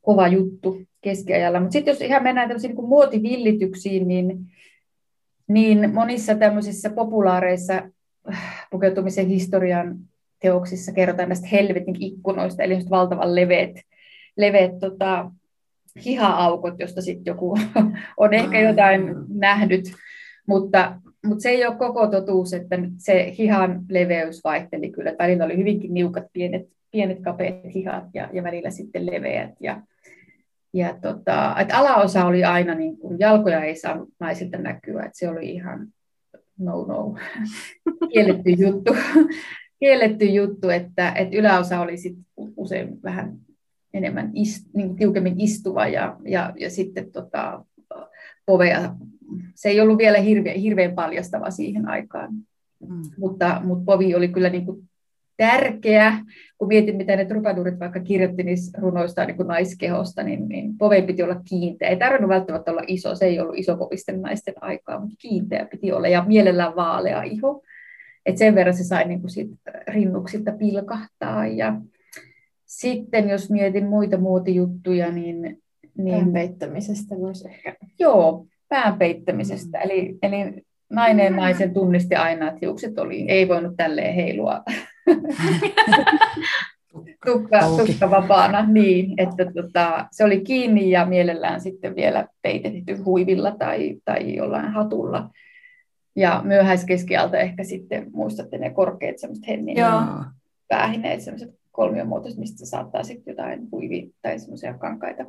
[0.03, 1.61] kova juttu keskiajalla.
[1.61, 4.47] Mutta sitten jos ihan mennään tämmöisiin niin muotivillityksiin, niin,
[5.49, 7.83] niin monissa tämmöisissä populaareissa
[8.33, 9.99] äh, pukeutumisen historian
[10.41, 13.77] teoksissa kerrotaan näistä helvetin ikkunoista, eli valtavan leveät,
[14.37, 15.31] leveät tota,
[16.05, 17.59] hiha-aukot, josta sitten joku
[18.17, 19.85] on ehkä jotain nähnyt,
[20.47, 25.15] mutta, mutta se ei ole koko totuus, että se hihan leveys vaihteli kyllä.
[25.19, 29.51] Välillä oli hyvinkin niukat pienet, pienet kapeat hihat ja, ja välillä sitten leveät.
[29.61, 29.83] Ja,
[30.73, 35.29] ja tota, että alaosa oli aina, niin kuin, jalkoja ei saanut naisilta näkyä, että se
[35.29, 35.89] oli ihan
[36.59, 37.17] no no,
[38.13, 38.97] kielletty juttu,
[39.81, 42.19] kielletty juttu että, että yläosa oli sit
[42.57, 43.39] usein vähän
[43.95, 47.65] enemmän ist, niin tiukemmin istuva ja, ja, ja sitten tota,
[48.47, 48.95] povea.
[49.55, 52.33] Se ei ollut vielä hirveän, hirveän paljastava siihen aikaan,
[52.89, 53.03] mm.
[53.19, 54.89] mutta, mutta povi oli kyllä niin kuin
[55.37, 56.19] tärkeä.
[56.59, 61.23] Kun mietin, mitä ne trubadurit vaikka kirjoitti niissä runoista niin naiskehosta, niin, niin poveen piti
[61.23, 61.89] olla kiinteä.
[61.89, 66.09] Ei tarvinnut välttämättä olla iso, se ei ollut isokovisten naisten aikaa, mutta kiinteä piti olla
[66.09, 67.63] ja mielellään vaalea iho.
[68.27, 69.51] Et sen verran se sai niin kuin sit
[69.89, 71.47] rinnuksilta pilkahtaa.
[71.47, 71.81] Ja
[72.67, 75.63] sitten jos mietin muita muotijuttuja, niin...
[75.99, 77.77] niin päänpeittämisestä voisi ehkä...
[77.99, 79.79] Joo, päänpeittämisestä.
[79.79, 79.85] Mm.
[79.85, 84.63] Eli, eli nainen naisen tunnisti aina, että hiukset oli, ei voinut tälleen heilua
[87.27, 93.51] tukka, tukka vapaana, niin, että tota, se oli kiinni ja mielellään sitten vielä peitetty huivilla
[93.51, 95.31] tai, tai jollain hatulla.
[96.17, 99.77] Ja myöhäiskeskialta ehkä sitten muistatte ne korkeat semmoiset hennin
[100.69, 105.25] päähineet, semmoiset kolmiomuotoiset, mistä saattaa sitten jotain huivi tai semmoisia kankaita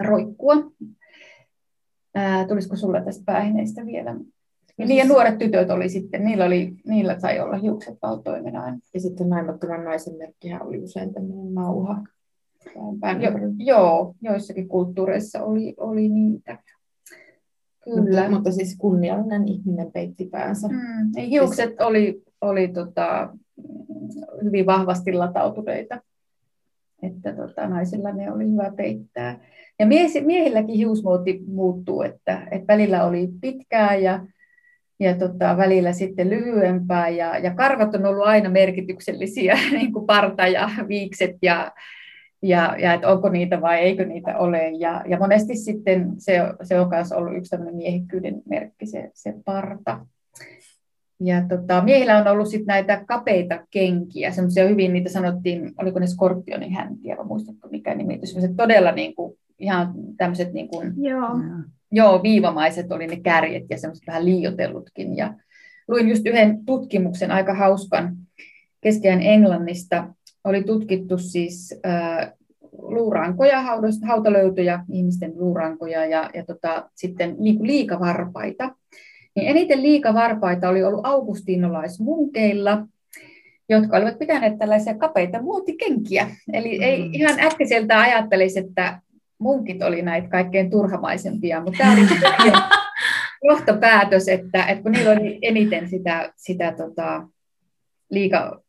[0.00, 0.54] roikkua.
[2.14, 4.16] Ää, tulisiko sulla tästä päähineistä vielä
[4.78, 8.80] ja niin, ja nuoret tytöt oli sitten, niillä, oli, niillä sai olla hiukset valtoimenaan.
[8.94, 12.02] Ja sitten naimattoman naisen merkkihän oli usein tämmöinen nauha.
[13.20, 16.58] Jo, joo, joissakin kulttuureissa oli, oli niitä.
[17.84, 18.00] Kyllä.
[18.00, 20.68] Mutta, mutta siis kunniallinen ihminen peitti päänsä.
[20.68, 21.80] Mm, niin hiukset siis...
[21.80, 23.36] oli, oli tota,
[24.44, 26.00] hyvin vahvasti latautuneita.
[27.02, 29.40] Että tota, naisilla ne oli hyvä peittää.
[29.82, 29.86] Ja
[30.26, 34.20] miehilläkin hiusmuoti muuttuu, että, että välillä oli pitkää ja
[35.00, 37.08] ja tota, välillä sitten lyhyempää.
[37.08, 41.72] Ja, ja karvat on ollut aina merkityksellisiä, niin kuin parta ja viikset ja,
[42.42, 44.70] ja, ja että onko niitä vai eikö niitä ole.
[44.70, 49.34] Ja, ja monesti sitten se, se on myös ollut yksi tämmöinen miehikkyyden merkki, se, se
[49.44, 50.06] parta.
[51.20, 56.06] Ja tota, miehillä on ollut sitten näitä kapeita kenkiä, semmoisia hyvin, niitä sanottiin, oliko ne
[56.06, 61.28] skorpionin häntiä, vai muistatko mikä nimitys, semmoiset todella niin kuin, ihan tämmöiset niin kuin, Joo
[61.94, 65.16] Joo, viivamaiset oli ne kärjet ja semmoiset vähän liiotellutkin.
[65.16, 65.34] Ja
[65.88, 68.16] luin just yhden tutkimuksen, aika hauskan,
[68.80, 70.08] keskiään Englannista.
[70.44, 72.32] Oli tutkittu siis äh,
[72.78, 73.62] luurankoja,
[74.06, 78.74] hautalöytöjä, ihmisten luurankoja ja, ja tota, sitten niin liikavarpaita.
[79.36, 82.86] Niin eniten liikavarpaita oli ollut augustinolaismunkeilla,
[83.68, 86.30] jotka olivat pitäneet tällaisia kapeita muotikenkiä.
[86.52, 86.82] Eli mm.
[86.82, 89.00] ei ihan äkkiseltä ajattelisi, että
[89.42, 92.00] munkit oli näitä kaikkein turhamaisempia, mutta tämä oli
[93.50, 97.28] johtopäätös, että, että kun niillä oli eniten sitä, sitä tota,
[98.10, 98.62] liika,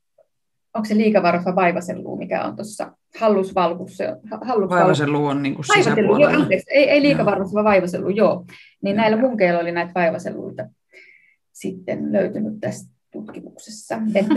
[0.73, 4.03] onko se liikavarus vai vaivaseluu, mikä on tuossa hallusvalkussa.
[4.41, 6.31] Hallus vaivaseluu on niin kuin sisäpuolella.
[6.31, 8.45] Joo, anteeksi, ei, ei liikavarus, vaan vaivaseluu, joo.
[8.81, 10.63] Niin näillä munkeilla oli näitä vaivaseluita
[11.53, 13.95] sitten löytynyt tästä tutkimuksessa.
[14.15, 14.33] Että,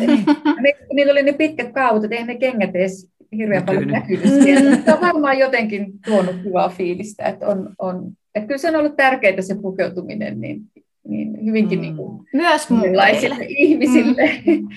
[0.92, 4.77] niillä oli ne pitkät kaavut, että eihän ne kengät edes hirveän paljon näkynyt siellä.
[4.85, 8.97] Se on varmaan jotenkin tuonut hyvää fiilistä, että, on, on, että kyllä se on ollut
[8.97, 10.61] tärkeää se pukeutuminen niin,
[11.09, 11.83] niin hyvinkin mm.
[11.83, 14.43] niin kuin myös muunlaisille ihmisille.
[14.47, 14.69] Mm.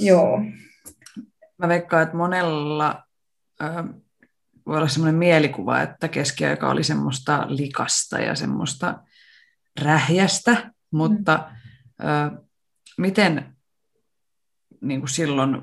[0.00, 0.42] Joo.
[1.58, 3.04] Mä veikkaan, että monella
[3.62, 3.84] äh,
[4.66, 9.02] voi olla semmoinen mielikuva, että keskiaika oli semmoista likasta ja semmoista
[9.82, 11.50] rähjästä, mutta
[12.02, 12.08] mm.
[12.08, 12.30] äh,
[12.98, 13.56] miten
[14.80, 15.62] niin kuin silloin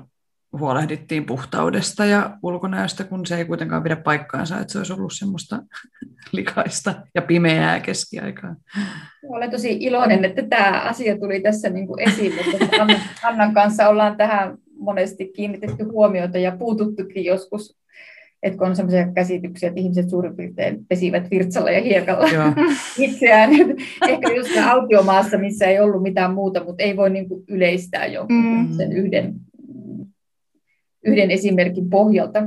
[0.52, 5.62] huolehdittiin puhtaudesta ja ulkonäöstä, kun se ei kuitenkaan pidä paikkaansa, että se olisi ollut semmoista
[6.32, 8.56] likaista ja pimeää keskiaikaa.
[9.28, 12.86] Olen tosi iloinen, että tämä asia tuli tässä niin kuin esiin, mutta
[13.22, 17.78] Annan kanssa ollaan tähän monesti kiinnitetty huomiota ja puututtukin joskus,
[18.42, 22.52] että kun on sellaisia käsityksiä, että ihmiset suurin piirtein pesivät virtsalla ja hiekalla Joo.
[22.98, 23.50] itseään.
[24.08, 28.36] Ehkä just autiomaassa, missä ei ollut mitään muuta, mutta ei voi niin kuin yleistää jonkun
[28.36, 28.72] mm.
[28.76, 29.34] sen yhden
[31.04, 32.38] yhden esimerkin pohjalta.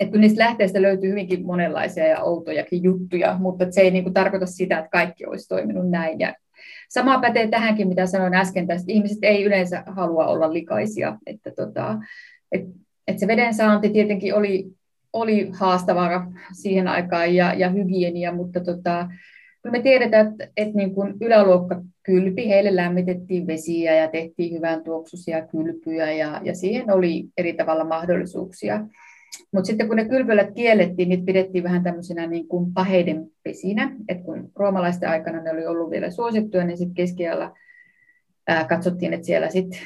[0.00, 4.14] Että kyllä niistä lähteistä löytyy hyvinkin monenlaisia ja outojakin juttuja, mutta se ei niin kuin
[4.14, 6.20] tarkoita sitä, että kaikki olisi toiminut näin.
[6.20, 6.34] Ja
[6.88, 8.92] sama pätee tähänkin, mitä sanoin äsken tästä.
[8.92, 11.18] Ihmiset ei yleensä halua olla likaisia.
[11.26, 11.98] Että tota,
[12.52, 12.62] et,
[13.06, 14.72] et se veden saanti tietenkin oli
[15.12, 19.08] oli haastavaa siihen aikaan ja, ja hygienia, mutta tota,
[19.70, 25.46] me tiedetään, että, että niin kuin yläluokka kylpi, heille lämmitettiin vesiä ja tehtiin hyvän tuoksuisia
[25.46, 28.86] kylpyjä ja, ja siihen oli eri tavalla mahdollisuuksia.
[29.52, 33.96] Mutta sitten kun ne kylpylät kiellettiin, niitä pidettiin vähän tämmöisenä niin kuin paheiden pesinä.
[34.08, 37.52] Et kun roomalaisten aikana ne oli ollut vielä suosittuja, niin sitten keskiajalla
[38.48, 39.78] ää, katsottiin, että siellä sitten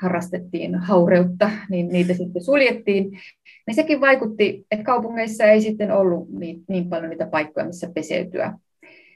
[0.00, 3.10] harrastettiin haureutta, niin niitä sitten suljettiin.
[3.66, 8.58] Niin sekin vaikutti, että kaupungeissa ei sitten ollut niin, niin paljon niitä paikkoja, missä peseytyä.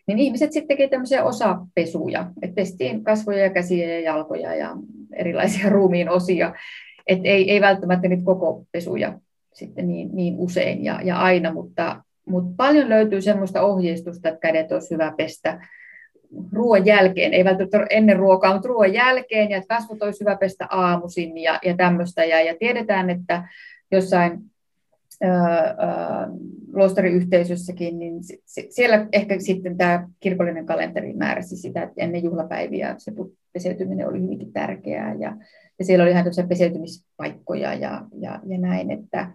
[0.07, 4.77] Niin ihmiset sitten teki tämmöisiä osapesuja, että pestiin kasvoja ja käsiä ja jalkoja ja
[5.13, 6.55] erilaisia ruumiin osia.
[7.07, 9.19] Että ei, ei välttämättä niitä koko pesuja
[9.53, 14.73] sitten niin, niin usein ja, ja aina, mutta, mutta paljon löytyy semmoista ohjeistusta, että kädet
[14.73, 15.69] olisi hyvä pestä
[16.53, 20.67] ruoan jälkeen, ei välttämättä ennen ruokaa, mutta ruoan jälkeen, ja että kasvot olisi hyvä pestä
[20.71, 22.25] aamuisin ja, ja tämmöistä.
[22.25, 23.49] Ja, ja tiedetään, että
[23.91, 24.39] jossain
[26.73, 28.15] luostariyhteisössäkin, niin
[28.71, 33.13] siellä ehkä sitten tämä kirkollinen kalenteri määräsi sitä, että ennen juhlapäiviä se
[33.53, 35.37] peseytyminen oli hyvinkin tärkeää ja,
[35.79, 39.33] ja siellä oli ihan peseytymispaikkoja ja, ja, ja näin, että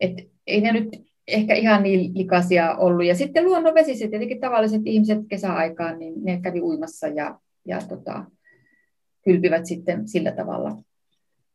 [0.00, 0.12] et
[0.46, 3.06] ei ne nyt ehkä ihan niin likaisia ollut.
[3.06, 8.24] Ja sitten luonnonvesiset, tietenkin tavalliset ihmiset kesäaikaan, niin ne kävi uimassa ja, ja tota,
[9.24, 10.76] kylpivät sitten sillä tavalla,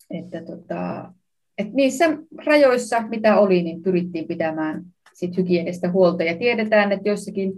[0.09, 1.13] että tota,
[1.57, 2.05] et niissä
[2.45, 6.23] rajoissa, mitä oli, niin pyrittiin pitämään sit hygienistä huolta.
[6.23, 7.53] Ja tiedetään, että joissakin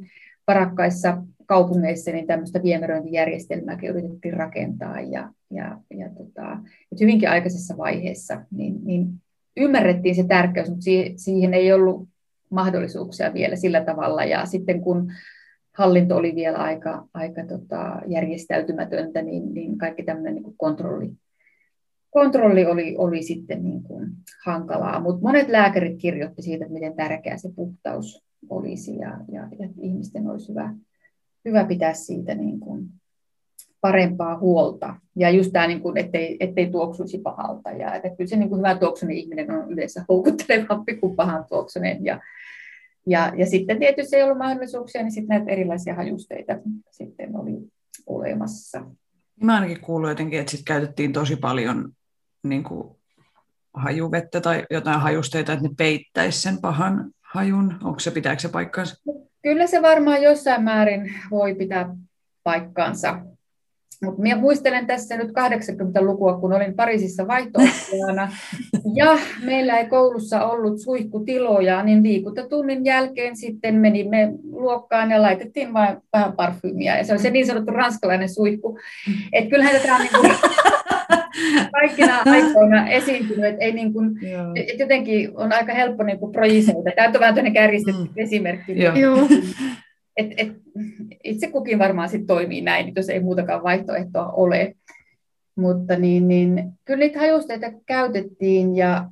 [0.46, 6.58] parakkaissa kaupungeissa niin tämmöistä viemäröintijärjestelmää yritettiin rakentaa ja, ja, ja tota,
[6.92, 9.08] et hyvinkin aikaisessa vaiheessa niin, niin
[9.58, 10.86] ymmärrettiin se tärkeys, mutta
[11.16, 12.08] siihen ei ollut
[12.50, 14.24] mahdollisuuksia vielä sillä tavalla.
[14.24, 15.12] Ja sitten kun
[15.74, 21.12] hallinto oli vielä aika, aika tota, järjestäytymätöntä, niin, niin kaikki tämmöinen niin kontrolli,
[22.10, 24.10] kontrolli oli, oli sitten niin kuin
[24.46, 25.00] hankalaa.
[25.00, 30.28] Mutta monet lääkärit kirjoitti siitä, että miten tärkeä se puhtaus olisi ja, ja, ja ihmisten
[30.28, 30.74] olisi hyvä,
[31.46, 32.90] hyvä pitää siitä niin kuin
[33.82, 34.96] parempaa huolta.
[35.16, 37.72] Ja just tämä, niin kuin, ettei, ettei tuoksuisi pahalta.
[37.72, 42.06] Ja että kyllä se niin kuin hyvä tuoksunen ihminen on yleensä houkuttelevampi kuin pahan tuoksunen.
[42.06, 42.22] Ja,
[43.08, 46.54] ja, ja sitten tietysti ei ollut mahdollisuuksia, niin sitten näitä erilaisia hajusteita
[46.92, 47.58] sitten oli
[48.08, 48.86] olemassa.
[49.44, 51.92] Mä ainakin kuullut jotenkin, että sit käytettiin tosi paljon
[52.44, 52.96] niin kuin
[53.74, 57.76] hajuvettä tai jotain hajusteita, että ne peittäisi sen pahan hajun.
[57.84, 58.96] Onko se, pitääkö se paikkansa?
[59.44, 61.96] Kyllä se varmaan jossain määrin voi pitää
[62.44, 63.20] paikkaansa.
[64.04, 67.60] Mutta minä muistelen tässä nyt 80-lukua, kun olin Pariisissa vaihto
[69.00, 75.98] ja meillä ei koulussa ollut suihkutiloja, niin liikuntatunnin jälkeen sitten menimme luokkaan ja laitettiin vain
[76.14, 76.98] vähän parfyymiä.
[76.98, 78.80] Ja se oli se niin sanottu ranskalainen suihku.
[79.32, 80.32] Että kyllähän tätä on niin kuin
[81.72, 84.12] kaikkina aikoina esiintynyt, että ei niin kuin,
[84.56, 86.92] et jotenkin on aika helppo niin kuin projisoida.
[86.96, 88.10] Tämä on vähän tämmöinen kärjistetty mm.
[88.16, 88.84] esimerkki.
[88.84, 89.18] Joo
[90.20, 90.52] et, et,
[91.24, 94.76] itse kukin varmaan sit toimii näin, jos ei muutakaan vaihtoehtoa ole.
[95.56, 99.10] Mutta niin, niin, kyllä niitä hajusteita käytettiin ja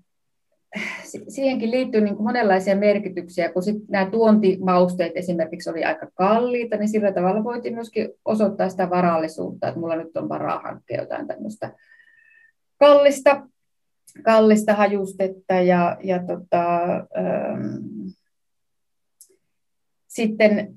[1.27, 6.89] siihenkin liittyy niin kuin monenlaisia merkityksiä, kun sit nämä tuontimausteet esimerkiksi oli aika kalliita, niin
[6.89, 11.71] sillä tavalla voitiin myöskin osoittaa sitä varallisuutta, että mulla nyt on varaa hankkia jotain tämmöistä
[12.77, 13.47] kallista,
[14.23, 18.07] kallista hajustetta ja, ja tota, ähm,
[20.07, 20.73] sitten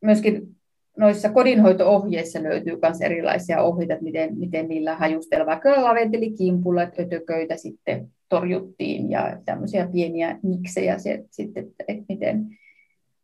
[0.00, 0.56] myöskin
[0.96, 5.46] noissa kodinhoito-ohjeissa löytyy myös erilaisia ohjeita, että miten, miten niillä hajustella.
[5.46, 12.58] Vaikka laventilikimpulla, että ötököitä sitten torjuttiin ja tämmöisiä pieniä miksejä se, sitten, että miten,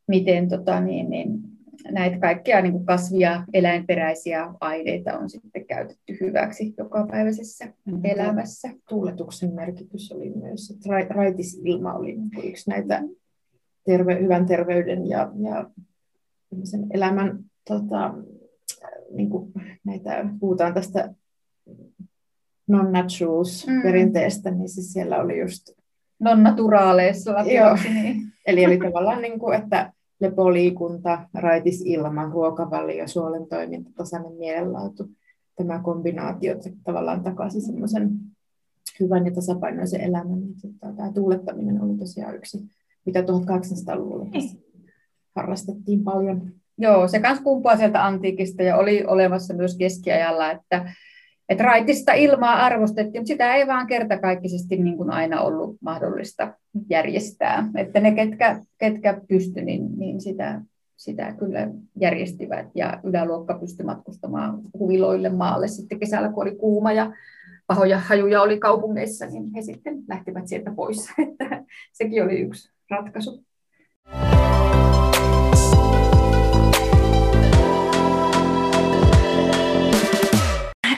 [0.08, 1.28] miten tota, niin, niin,
[1.90, 8.00] näitä kaikkia niin kuin kasvia, eläinperäisiä aineita on sitten käytetty hyväksi jokapäiväisessä mm-hmm.
[8.04, 8.68] elämässä.
[8.88, 13.02] Tuuletuksen merkitys oli myös, että raitisilma oli yksi näitä
[13.84, 15.70] terve, hyvän terveyden ja, ja
[16.94, 18.14] elämän tota,
[19.10, 19.52] niin kuin
[19.84, 21.14] näitä, puhutaan tästä
[22.68, 24.58] non-naturals-perinteestä, mm.
[24.58, 25.70] niin siis siellä oli just...
[26.20, 27.34] Non-naturaaleissa
[27.84, 28.22] niin.
[28.46, 35.10] Eli oli tavallaan, niin kuin, että lepoliikunta, raitis ilma, ruokavalio, suolen toiminta, tasainen mielenlaatu.
[35.56, 38.10] Tämä kombinaatio tavallaan takaisin semmoisen
[39.00, 40.38] hyvän ja tasapainoisen elämän.
[40.80, 42.58] Tämä tuulettaminen oli tosiaan yksi
[43.06, 44.64] mitä 1800-luvulla niin.
[45.36, 46.52] harrastettiin paljon.
[46.78, 50.92] Joo, se kanssa kumpuaa sieltä antiikista ja oli olemassa myös keskiajalla, että,
[51.48, 56.54] että raitista ilmaa arvostettiin, mutta sitä ei vaan kertakaikkisesti niin kuin aina ollut mahdollista
[56.90, 57.68] järjestää.
[57.76, 60.60] Että ne, ketkä, ketkä pysty, niin, niin sitä,
[60.96, 61.68] sitä kyllä
[62.00, 67.12] järjestivät ja yläluokka pystyi matkustamaan huviloille maalle sitten kesällä, kun oli kuuma ja
[67.66, 71.08] pahoja hajuja oli kaupungeissa, niin he sitten lähtivät sieltä pois.
[71.18, 73.44] Että sekin oli yksi ratkaisu.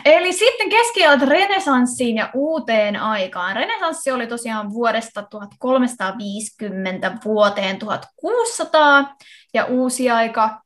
[0.08, 3.56] Eli sitten keskiajalta renesanssiin ja uuteen aikaan.
[3.56, 9.16] Renesanssi oli tosiaan vuodesta 1350 vuoteen 1600
[9.54, 10.62] ja uusi aika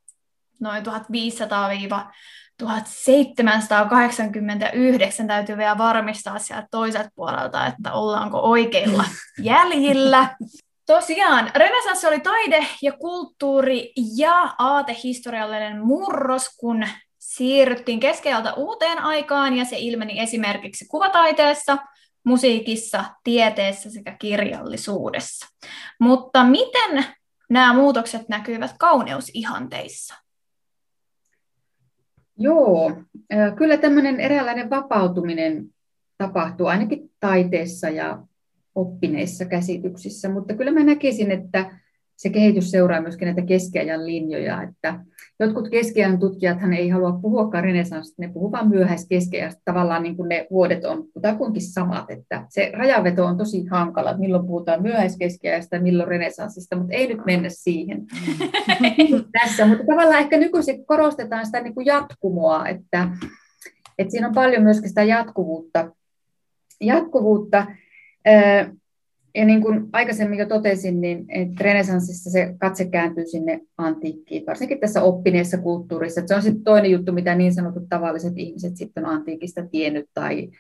[0.61, 0.87] noin 1500-1789
[5.27, 9.05] täytyy vielä varmistaa sieltä toiselta puolelta, että ollaanko oikeilla
[9.43, 10.37] jäljillä.
[10.87, 16.85] Tosiaan, renesanssi oli taide- ja kulttuuri- ja aatehistoriallinen murros, kun
[17.23, 21.79] siirryttiin keskeltä uuteen aikaan ja se ilmeni esimerkiksi kuvataiteessa,
[22.25, 25.47] musiikissa, tieteessä sekä kirjallisuudessa.
[26.01, 27.05] Mutta miten
[27.51, 30.15] nämä muutokset näkyvät kauneusihanteissa?
[32.39, 32.93] Joo,
[33.57, 35.67] kyllä tämmöinen eräänlainen vapautuminen
[36.19, 38.23] tapahtuu ainakin taiteessa ja
[38.75, 41.79] oppineissa käsityksissä, mutta kyllä mä näkisin, että
[42.17, 45.05] se kehitys seuraa myöskin näitä keskiajan linjoja, että
[45.41, 50.47] jotkut keskiajan tutkijathan ei halua puhuakaan renesanssista, ne puhuvat vain myöhäiskeskiajasta, tavallaan niin kuin ne
[50.51, 55.83] vuodet on kutakuinkin samat, että se rajaveto on tosi hankala, että milloin puhutaan myöhäiskeskiajasta ja
[55.83, 57.99] milloin renesanssista, mutta ei nyt mennä siihen.
[57.99, 59.25] Mm.
[59.41, 63.09] tässä, mutta tavallaan ehkä nykyisin korostetaan sitä niin kuin jatkumoa, että,
[63.99, 65.91] että siinä on paljon myöskin sitä jatkuvuutta,
[66.81, 67.67] jatkuvuutta
[69.35, 71.27] ja niin kuin aikaisemmin jo totesin, niin
[71.61, 76.21] renesanssissa se katse kääntyy sinne antiikkiin, varsinkin tässä oppineessa kulttuurissa.
[76.21, 80.07] Että se on sitten toinen juttu, mitä niin sanotut tavalliset ihmiset sitten on antiikista tiennyt
[80.15, 80.51] tai,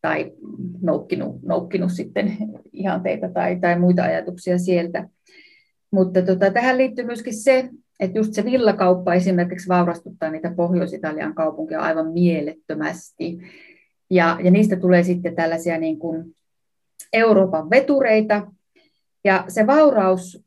[0.00, 0.32] tai
[0.80, 2.36] noukkinut, noukkinut sitten
[2.72, 5.08] ihanteita tai, tai muita ajatuksia sieltä.
[5.90, 7.68] Mutta tota, tähän liittyy myöskin se,
[8.00, 13.38] että just se villakauppa esimerkiksi vaurastuttaa niitä Pohjois-Italian kaupunkia aivan mielettömästi.
[14.10, 16.34] Ja, ja niistä tulee sitten tällaisia niin kuin
[17.12, 18.52] Euroopan vetureita.
[19.24, 20.44] Ja se vauraus,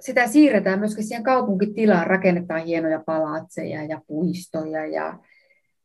[0.00, 5.18] sitä siirretään myöskin siihen kaupunkitilaan, rakennetaan hienoja palatseja ja puistoja ja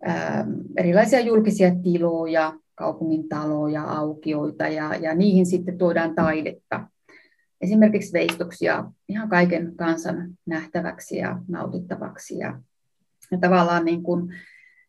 [0.03, 0.45] ää,
[0.77, 6.87] erilaisia julkisia tiloja, kaupungin taloja, aukioita ja, ja niihin sitten tuodaan taidetta.
[7.61, 12.37] Esimerkiksi veistoksia ihan kaiken kansan nähtäväksi ja nautittavaksi.
[12.37, 12.59] Ja,
[13.31, 14.33] ja tavallaan niin kuin,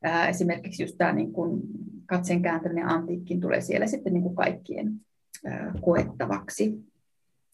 [0.03, 1.61] ää, esimerkiksi just tämä niin kuin
[2.07, 5.01] katsen kääntäminen antiikkiin tulee siellä sitten niin kuin kaikkien
[5.81, 6.75] koettavaksi.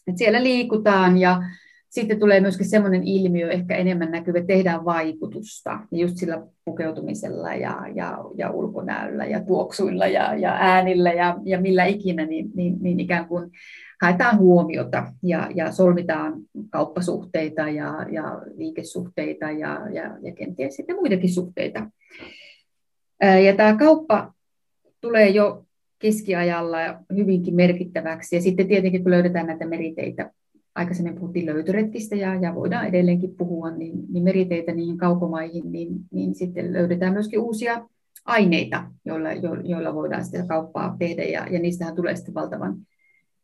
[0.07, 1.43] Et siellä liikutaan ja
[1.91, 7.87] sitten tulee myöskin semmoinen ilmiö, ehkä enemmän näkyvä, että tehdään vaikutusta just sillä pukeutumisella ja,
[7.95, 13.01] ja, ja ulkonäöllä ja tuoksuilla ja, ja äänillä ja, ja millä ikinä, niin, niin, niin
[13.01, 13.51] ikään kuin
[14.03, 16.35] haetaan huomiota ja, ja solmitaan
[16.71, 21.91] kauppasuhteita ja, ja liikesuhteita ja, ja, ja kenties sitten muitakin suhteita.
[23.45, 24.33] Ja tämä kauppa
[25.01, 25.65] tulee jo
[26.01, 26.79] keskiajalla
[27.17, 28.37] hyvinkin merkittäväksi.
[28.37, 30.31] Ja sitten tietenkin, kun löydetään näitä meriteitä,
[30.75, 36.35] aikaisemmin puhuttiin löytöretkistä ja, ja voidaan edelleenkin puhua, niin, niin meriteitä niihin kaukomaihin, niin, niin
[36.35, 37.89] sitten löydetään myöskin uusia
[38.25, 42.77] aineita, joilla, jo, joilla voidaan sitä kauppaa tehdä, ja, ja niistähän tulee sitten valtavan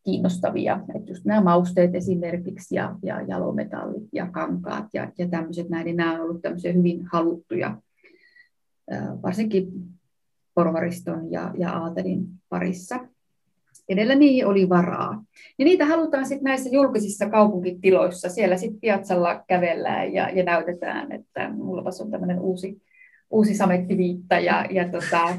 [0.05, 0.81] kiinnostavia.
[0.95, 5.97] Että just nämä mausteet esimerkiksi ja, ja jalometallit ja kankaat ja, ja tämmöiset näin, niin
[5.97, 7.77] nämä on ollut tämmöisiä hyvin haluttuja,
[9.23, 9.69] varsinkin
[10.57, 12.99] porvariston ja, ja aatelin parissa.
[13.89, 15.25] Edellä niihin oli varaa.
[15.59, 18.29] Ja niitä halutaan sitten näissä julkisissa kaupunkitiloissa.
[18.29, 22.83] Siellä sitten piatsalla kävellään ja, ja näytetään, että mulla on tämmöinen uusi,
[23.31, 25.29] uusi samettiviitta ja, ja tota,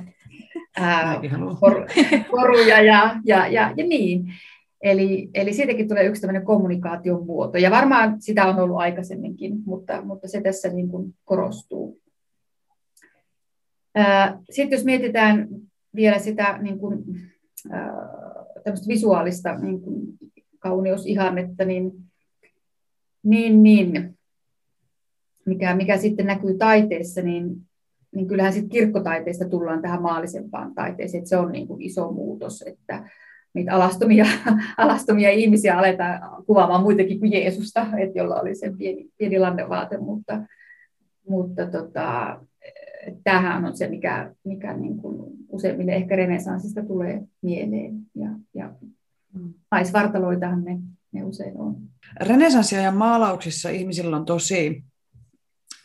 [0.78, 1.22] ää,
[1.60, 1.88] kor,
[2.32, 4.26] koruja ja, ja, ja, ja niin.
[4.82, 7.58] Eli, eli siitäkin tulee yksi tämmöinen kommunikaation muoto.
[7.58, 12.00] Ja varmaan sitä on ollut aikaisemminkin, mutta, mutta se tässä niin kuin korostuu.
[14.50, 15.48] Sitten jos mietitään
[15.96, 17.04] vielä sitä niin kuin,
[18.88, 20.02] visuaalista niin kuin
[20.60, 21.92] kauneusihannetta, niin,
[23.24, 24.18] niin, niin
[25.46, 27.56] mikä, mikä sitten näkyy taiteessa, niin,
[28.16, 32.62] niin kyllähän sitten kirkkotaiteesta tullaan tähän maallisempaan taiteeseen, että se on niin kuin iso muutos,
[32.62, 33.10] että
[33.54, 34.26] niitä alastomia,
[34.78, 40.44] alastomia ihmisiä aletaan kuvaamaan muitakin kuin Jeesusta, että jolla oli sen pieni, pieni lannevaate, mutta,
[41.30, 42.40] mutta tota,
[43.24, 48.00] tämähän on se, mikä, mikä niin kuin useimmille ehkä renesanssista tulee mieleen.
[48.16, 48.74] Ja, ja
[49.34, 49.54] mm.
[49.72, 50.80] naisvartaloitahan ne,
[51.12, 51.76] ne usein on.
[52.84, 54.84] ja maalauksissa ihmisillä on tosi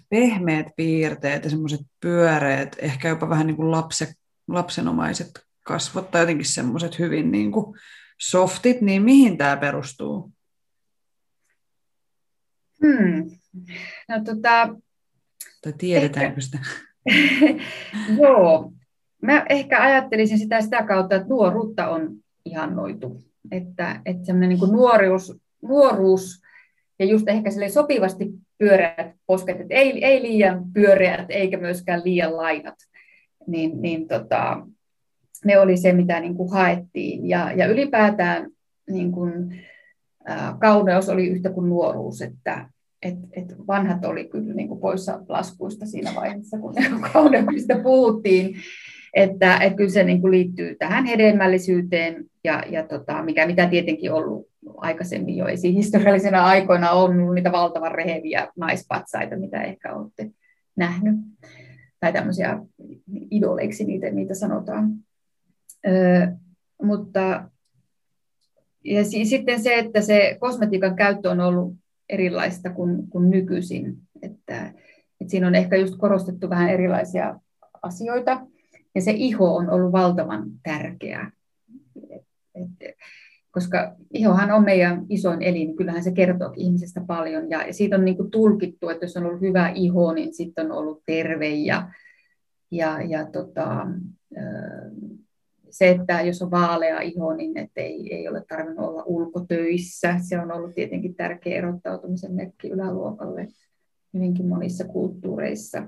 [0.08, 4.12] pehmeät piirteet ja semmoiset pyöreät, ehkä jopa vähän niin kuin lapse,
[4.48, 5.30] lapsenomaiset
[5.62, 7.76] kasvot tai jotenkin semmoiset hyvin niin kuin
[8.20, 10.32] softit, niin mihin tämä perustuu?
[12.82, 13.30] Hmm.
[14.08, 14.76] No, tota,
[15.62, 16.58] tai tiedetäänkö sitä?
[18.22, 18.72] Joo,
[19.22, 23.22] mä ehkä ajattelisin sitä sitä kautta, että nuoruutta on ihannoitu.
[23.50, 26.42] Että, että semmoinen niin nuoruus, nuoruus
[26.98, 32.36] ja just ehkä sille sopivasti pyöreät posket, että ei, ei liian pyöreät eikä myöskään liian
[32.36, 32.74] lainat,
[33.46, 34.66] niin, niin tota,
[35.44, 37.28] ne oli se, mitä niin kuin haettiin.
[37.28, 38.50] Ja, ja ylipäätään
[38.90, 39.60] niin kuin,
[40.24, 42.68] ää, kauneus oli yhtä kuin nuoruus, että
[43.02, 46.74] et, et vanhat oli kyllä niin kuin poissa laskuista siinä vaiheessa, kun
[47.12, 48.56] kauneudesta puhuttiin.
[49.14, 54.12] Että, että kyllä se niin kuin liittyy tähän hedelmällisyyteen, ja, ja tota, mikä mitä tietenkin
[54.12, 60.30] ollut aikaisemmin jo esihistoriallisena aikoina on niitä valtavan reheviä naispatsaita, mitä ehkä olette
[60.76, 61.16] nähnyt.
[62.00, 62.58] Tai tämmöisiä
[63.30, 64.92] idoleiksi niitä, niitä sanotaan.
[65.86, 66.26] Ö,
[66.82, 67.50] mutta
[68.84, 71.74] ja si- sitten se, että se kosmetiikan käyttö on ollut
[72.08, 73.96] erilaista kuin, kuin nykyisin.
[74.22, 74.66] Että,
[75.20, 77.40] että siinä on ehkä just korostettu vähän erilaisia
[77.82, 78.46] asioita.
[78.94, 81.30] Ja se iho on ollut valtavan tärkeä.
[82.54, 82.96] Et,
[83.50, 87.50] koska ihohan on meidän isoin elin, kyllähän se kertoo ihmisestä paljon.
[87.50, 91.02] Ja siitä on niin tulkittu, että jos on ollut hyvä iho, niin sitten on ollut
[91.06, 91.48] terve.
[91.48, 91.92] Ja,
[92.70, 93.86] ja, ja tota,
[95.72, 100.14] se, että jos on vaalea iho, niin ei, ei ole tarvinnut olla ulkotöissä.
[100.28, 103.48] Se on ollut tietenkin tärkeä erottautumisen merkki yläluokalle
[104.14, 105.82] hyvinkin monissa kulttuureissa.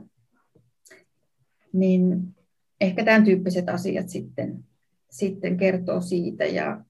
[1.73, 2.35] Niin
[2.81, 4.65] ehkä tämän tyyppiset asiat sitten,
[5.11, 6.45] sitten kertoo siitä.
[6.45, 6.81] Ja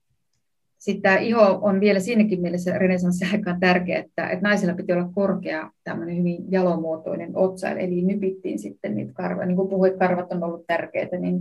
[0.78, 5.70] sitten tämä iho on vielä siinäkin mielessä renesanssiaikaan tärkeä, että, että naisilla piti olla korkea,
[5.84, 9.46] tämmöinen hyvin jalomuotoinen otsa, eli nypittiin sitten niitä karvoja.
[9.46, 11.40] Niin kuin puhuit, karvat on ollut tärkeitä, niin,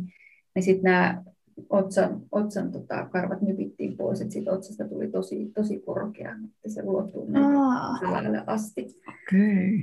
[0.56, 1.24] niin sitten nämä
[1.70, 6.82] otsan, otsan tota, karvat nypittiin pois, että siitä otsasta tuli tosi, tosi korkea, että se
[6.84, 7.28] ulottuu
[8.00, 8.82] selälle asti.
[9.08, 9.82] Okay.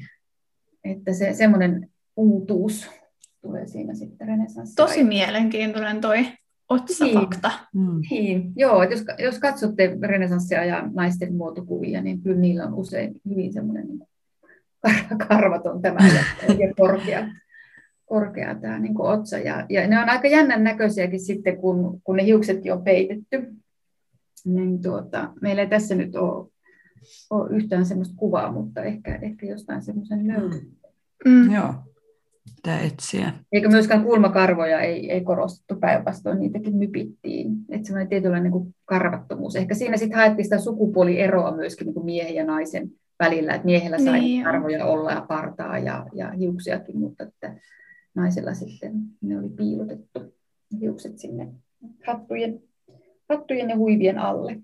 [0.84, 2.90] Että se semmoinen uutuus
[3.40, 4.76] tulee siinä sitten renesanssi.
[4.76, 6.26] Tosi mielenkiintoinen toi
[6.68, 7.50] otsafakta.
[7.74, 8.00] Niin.
[8.10, 8.52] niin.
[8.56, 13.86] Joo, että jos, jos katsotte renesanssiajan naisten muotokuvia, niin kyllä niillä on usein hyvin semmoinen
[13.88, 14.08] niin
[15.28, 17.28] karvaton tämä ja korkea
[18.10, 19.38] korkea tämä niin kuin otsa.
[19.38, 23.54] Ja, ja ne on aika jännän näköisiäkin sitten, kun, kun ne hiuksetkin on peitetty.
[24.44, 26.48] Niin tuota, meillä ei tässä nyt ole,
[27.30, 30.66] ole yhtään sellaista kuvaa, mutta ehkä, ehkä jostain semmoisen löydyn.
[31.24, 31.54] Mm.
[31.54, 31.74] Joo,
[32.56, 33.32] pitää etsiä.
[33.52, 37.52] Eikä myöskään kulmakarvoja ei, ei korostettu päinvastoin, niitäkin nypittiin.
[37.68, 39.56] Että semmoinen tietynlainen niin kuin karvattomuus.
[39.56, 43.98] Ehkä siinä sitten haettiin sitä sukupuolieroa myöskin niin kuin miehen ja naisen välillä, että miehellä
[43.98, 47.54] sai niin, karvoja olla ja partaa ja, ja hiuksiakin, mutta että
[48.14, 50.20] naisella sitten ne oli piilotettu
[50.80, 51.48] hiukset sinne
[52.06, 52.62] hattujen,
[53.28, 54.56] hattujen ja huivien alle.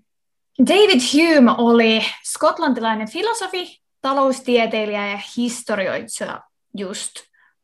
[0.59, 6.41] David Hume oli skotlantilainen filosofi, taloustieteilijä ja historioitsija
[6.77, 7.11] just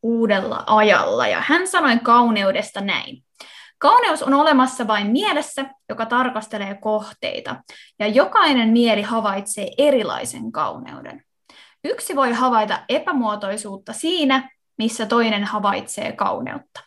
[0.03, 1.27] uudella ajalla.
[1.27, 3.23] Ja hän sanoi kauneudesta näin.
[3.77, 7.63] Kauneus on olemassa vain mielessä, joka tarkastelee kohteita,
[7.99, 11.23] ja jokainen mieli havaitsee erilaisen kauneuden.
[11.83, 16.83] Yksi voi havaita epämuotoisuutta siinä, missä toinen havaitsee kauneutta.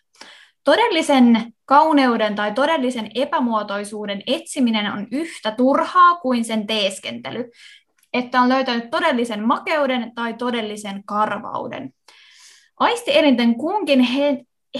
[0.64, 7.50] Todellisen kauneuden tai todellisen epämuotoisuuden etsiminen on yhtä turhaa kuin sen teeskentely,
[8.12, 11.90] että on löytänyt todellisen makeuden tai todellisen karvauden.
[12.80, 14.00] Aistielinten kunkin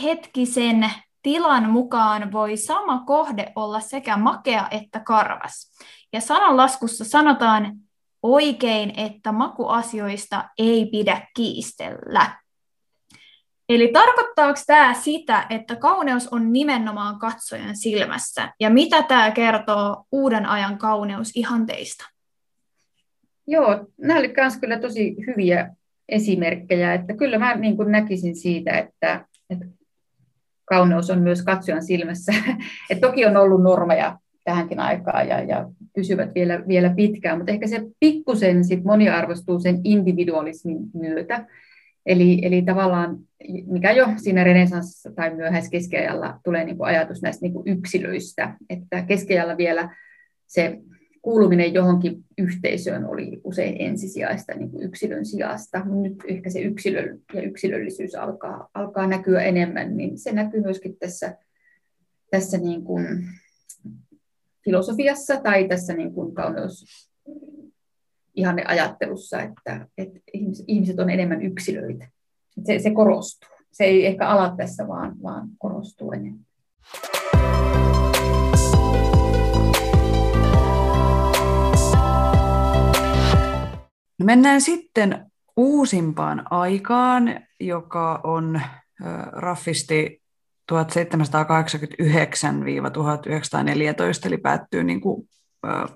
[0.02, 0.90] hetkisen
[1.22, 5.72] tilan mukaan voi sama kohde olla sekä makea että karvas.
[6.12, 7.72] Ja sananlaskussa sanotaan
[8.22, 12.45] oikein, että makuasioista ei pidä kiistellä.
[13.68, 18.52] Eli tarkoittaako tämä sitä, että kauneus on nimenomaan katsojan silmässä?
[18.60, 22.04] Ja mitä tämä kertoo uuden ajan kauneusihanteista?
[23.46, 25.76] Joo, nämä olivat myös kyllä tosi hyviä
[26.08, 26.94] esimerkkejä.
[26.94, 29.66] Että kyllä mä niin kuin näkisin siitä, että, että
[30.64, 32.32] kauneus on myös katsojan silmässä.
[32.90, 37.66] Et toki on ollut normeja tähänkin aikaan ja, ja pysyvät vielä, vielä pitkään, mutta ehkä
[37.66, 41.46] se pikkusen sit moniarvostuu sen individualismin myötä.
[42.06, 43.18] Eli, eli tavallaan,
[43.66, 49.03] mikä jo siinä renesanssissa tai myöhäiskeskiajalla tulee niin kuin ajatus näistä niin kuin yksilöistä, että
[49.03, 49.97] keskiajalla vielä
[50.47, 50.78] se
[51.22, 55.84] kuuluminen johonkin yhteisöön oli usein ensisijaista niin kuin yksilön sijasta.
[55.84, 61.37] Nyt ehkä se yksilö ja yksilöllisyys alkaa, alkaa näkyä enemmän, niin se näkyy myöskin tässä,
[62.30, 63.24] tässä niin kuin
[64.64, 66.84] filosofiassa tai tässä niin kuin kauneus
[68.34, 70.20] ihanne ajattelussa, että, että
[70.66, 72.09] ihmiset on enemmän yksilöitä.
[72.64, 73.48] Se, se korostuu.
[73.72, 76.46] Se ei ehkä ala tässä, vaan, vaan korostuu enemmän.
[84.18, 88.61] No mennään sitten uusimpaan aikaan, joka on
[89.32, 90.22] raffisti
[90.72, 90.76] 1789-1914,
[94.26, 95.28] eli päättyy niin kuin,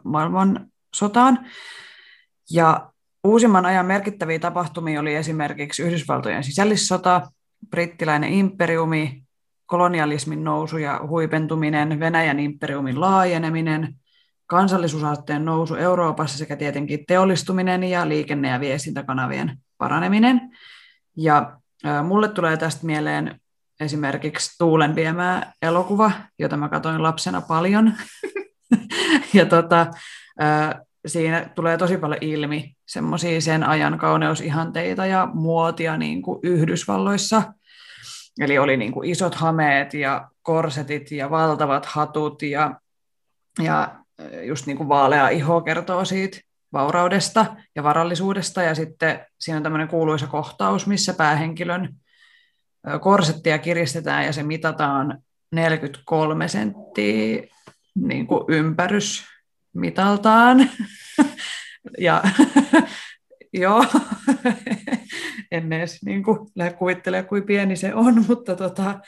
[0.05, 1.47] maailman sotaan.
[2.51, 2.93] Ja
[3.25, 7.31] uusimman ajan merkittäviä tapahtumia oli esimerkiksi Yhdysvaltojen sisällissota,
[7.71, 9.23] brittiläinen imperiumi,
[9.67, 13.95] kolonialismin nousu ja huipentuminen, Venäjän imperiumin laajeneminen,
[14.47, 20.41] kansallisuusasteen nousu Euroopassa sekä tietenkin teollistuminen ja liikenne- ja viestintäkanavien paraneminen.
[21.17, 21.61] Ja
[22.05, 23.41] mulle tulee tästä mieleen
[23.81, 27.93] esimerkiksi Tuulen viemää elokuva, jota mä katsoin lapsena paljon.
[29.35, 29.87] ja tota,
[31.07, 37.43] siinä tulee tosi paljon ilmi semmoisia sen ajan kauneusihanteita ja muotia niin kuin Yhdysvalloissa.
[38.41, 42.81] Eli oli niin kuin isot hameet ja korsetit ja valtavat hatut ja,
[43.63, 43.99] ja
[44.43, 46.39] just niin kuin vaalea iho kertoo siitä
[46.73, 48.63] vauraudesta ja varallisuudesta.
[48.63, 51.95] Ja sitten siinä on tämmöinen kuuluisa kohtaus, missä päähenkilön
[53.01, 55.19] korsettia kiristetään ja se mitataan
[55.53, 57.43] 43 senttiä
[57.95, 59.25] niin kuin ympärys
[59.75, 60.59] mitaltaan.
[61.99, 62.23] ja
[63.53, 63.85] joo,
[65.53, 69.01] en edes niin kuin, lähde kuvittelemaan, kuin pieni se on, mutta tota,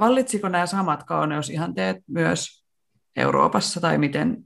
[0.00, 2.64] vallitsiko nämä samat kauneusihanteet myös
[3.16, 4.44] Euroopassa, tai miten,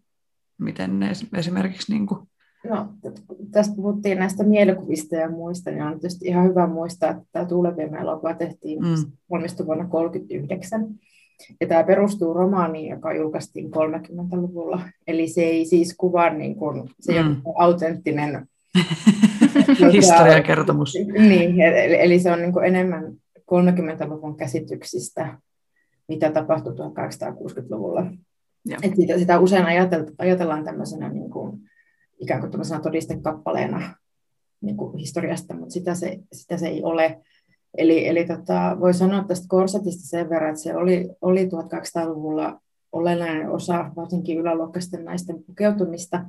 [0.58, 1.92] miten ne esimerkiksi...
[1.92, 2.20] Niin kuin...
[2.68, 2.88] No,
[3.50, 7.98] tästä puhuttiin näistä mielikuvista ja muista, niin on tietysti ihan hyvä muistaa, että tämä Tuuleviemme
[7.98, 8.94] elokuva tehtiin mm.
[9.30, 10.86] vuonna 1939.
[11.60, 14.80] Ja tämä perustuu romaaniin, joka julkaistiin 30-luvulla.
[15.06, 17.36] Eli se ei siis kuvaa, niin kuin, se ei mm.
[17.44, 18.48] ole autenttinen
[19.92, 20.94] historiakertomus.
[21.12, 23.04] Niin, eli, eli se on niin kuin enemmän
[23.38, 25.38] 30-luvun käsityksistä,
[26.08, 28.06] mitä tapahtui 1860-luvulla.
[28.82, 29.66] Et sitä, sitä usein
[30.18, 31.60] ajatellaan tämmöisenä niin kuin,
[32.18, 33.94] ikään kuin tämmöisenä todistekappaleena
[34.60, 37.20] niin kuin historiasta, mutta sitä se, sitä se ei ole.
[37.78, 42.60] Eli, eli tota, voi sanoa tästä korsetista sen verran, että se oli, oli 1200-luvulla
[42.92, 46.24] olennainen osa varsinkin yläluokkaisten naisten pukeutumista,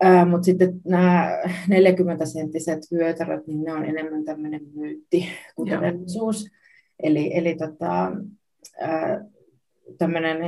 [0.00, 6.46] Ää, mutta sitten nämä 40-senttiset vyötäröt, niin ne on enemmän tämmöinen myytti kuin todellisuus.
[7.02, 8.12] Eli, eli tota,
[9.98, 10.38] tämmöinen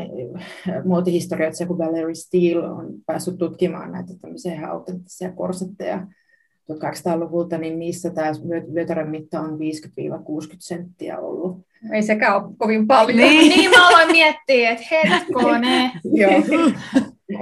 [0.84, 6.06] muotihistorioitsija kuin Valerie Steele on päässyt tutkimaan näitä tämmöisiä ihan autenttisia korsetteja
[6.74, 8.32] 1800-luvulta, niin niissä tämä
[8.74, 9.58] vyötärön mitta on 50-60
[10.58, 11.58] senttiä ollut.
[11.92, 13.18] Ei sekään ole kovin paljon.
[13.18, 15.90] Niin, niin mä aloin miettiä, että hetkonen.
[16.20, 16.42] Joo.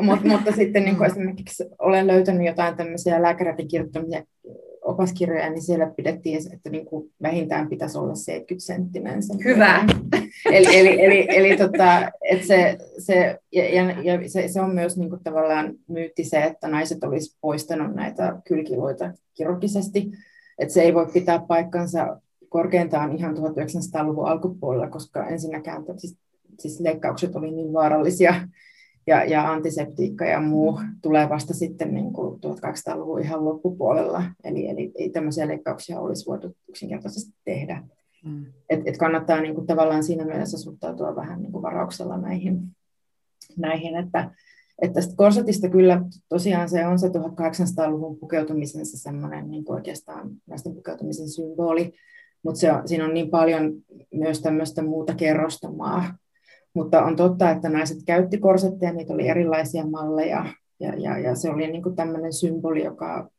[0.03, 4.22] Mut, mutta sitten niin kuin esimerkiksi olen löytänyt jotain tämmöisiä lääkäreiden kirjoittamia
[4.89, 9.20] opaskirjoja, niin siellä pidettiin, että niin kuin vähintään pitäisi olla 70 senttinen.
[9.45, 9.84] Hyvä.
[10.53, 13.64] Eli, eli, eli, eli tota, että se, se, ja,
[14.03, 18.36] ja se, se, on myös niin kuin tavallaan myytti se, että naiset olisi poistanut näitä
[18.45, 20.11] kylkiluita kirurgisesti.
[20.59, 26.16] Että se ei voi pitää paikkansa korkeintaan ihan 1900-luvun alkupuolella, koska ensinnäkään siis,
[26.59, 28.34] siis leikkaukset oli niin vaarallisia
[29.09, 34.25] ja, ja antiseptiikka ja muu tulee vasta sitten niin kuin 1200-luvun ihan loppupuolella.
[34.45, 37.83] Eli, eli ei tämmöisiä leikkauksia olisi voitu yksinkertaisesti tehdä.
[38.25, 38.47] Mm.
[38.71, 42.61] Et, et kannattaa niin kuin, tavallaan siinä mielessä suhtautua vähän niin kuin varauksella näihin,
[43.57, 44.31] näihin että,
[44.83, 50.75] että tästä korsetista kyllä tosiaan se on se 1800-luvun pukeutumisen se semmoinen niin oikeastaan naisten
[50.75, 51.93] pukeutumisen symboli,
[52.43, 53.73] mutta se on, siinä on niin paljon
[54.15, 56.15] myös tämmöistä muuta kerrostamaa,
[56.79, 60.47] mutta on totta, että naiset käytti korsetteja, niitä oli erilaisia malleja,
[60.81, 63.31] ja, ja, ja se oli niin tämmöinen symboli, joka,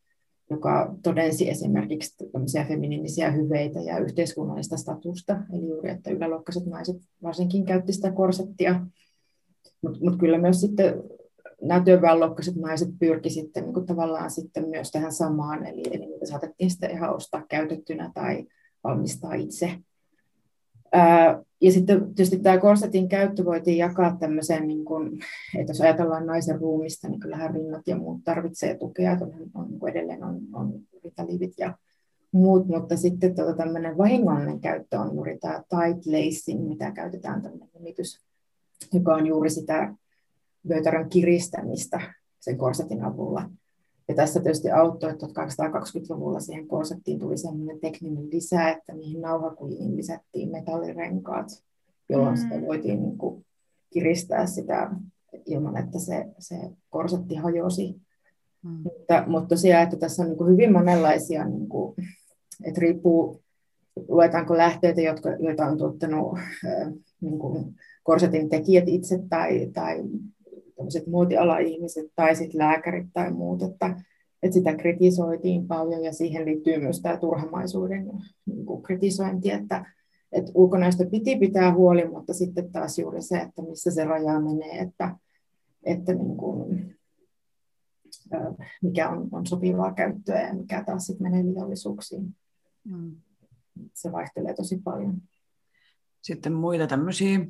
[0.50, 7.64] joka todensi esimerkiksi tämmöisiä feminiinisiä hyveitä ja yhteiskunnallista statusta, eli juuri, että yläluokkaiset naiset varsinkin
[7.64, 8.86] käytti sitä korsettia,
[9.82, 11.02] mutta mut kyllä myös sitten
[11.62, 16.70] nämä työväenluokkaiset naiset pyrki sitten niin tavallaan sitten myös tähän samaan, eli, eli niitä saatettiin
[16.70, 18.46] sitten ihan ostaa käytettynä tai
[18.84, 19.78] valmistaa itse.
[21.60, 25.20] Ja sitten tietysti tämä korsetin käyttö voitiin jakaa tämmöiseen, niin kuin,
[25.58, 29.68] että jos ajatellaan naisen ruumista, niin kyllähän rinnat ja muut tarvitsee tukea, että on, on,
[29.70, 31.74] niin edelleen on, on ritaliivit ja
[32.32, 37.68] muut, mutta sitten tuota, tämmöinen vahingollinen käyttö on juuri tämä tight lacing, mitä käytetään tämmöinen
[37.74, 38.20] nimitys,
[38.92, 39.94] joka on juuri sitä
[40.68, 42.00] vyötärön kiristämistä
[42.40, 43.50] sen korsetin avulla.
[44.10, 49.96] Ja tässä tietysti auttoi, että 1220-luvulla siihen korsettiin tuli sellainen tekninen lisä, että niihin nauhakujiin
[49.96, 51.46] lisättiin metallirenkaat,
[52.08, 52.40] jolloin mm.
[52.40, 53.46] sitä voitiin niin kuin
[53.92, 54.90] kiristää sitä
[55.46, 56.56] ilman, että se, se
[56.88, 58.00] korsetti hajosi.
[58.62, 58.70] Mm.
[58.70, 61.94] Mutta, mutta tosiaan, että tässä on niin kuin hyvin monenlaisia, niin kuin,
[62.64, 63.42] että riippuu,
[64.08, 70.02] luetaanko lähteitä, jotka, joita on tuottanut äh, niin kuin korsetin tekijät itse tai, tai
[70.80, 74.00] tämmöiset muotiala-ihmiset tai sitten lääkärit tai muut, että,
[74.42, 78.10] että sitä kritisoitiin paljon ja siihen liittyy myös tämä turhamaisuuden
[78.46, 79.84] niin kuin kritisointi, että,
[80.32, 84.78] että ulkonäöstä piti pitää huoli, mutta sitten taas juuri se, että missä se raja menee,
[84.78, 85.16] että,
[85.82, 86.96] että niin kuin,
[88.82, 92.36] mikä on, on sopivaa käyttöä ja mikä taas sitten menee liiallisuuksiin.
[92.84, 93.16] Mm.
[93.94, 95.22] Se vaihtelee tosi paljon.
[96.22, 97.40] Sitten muita tämmöisiä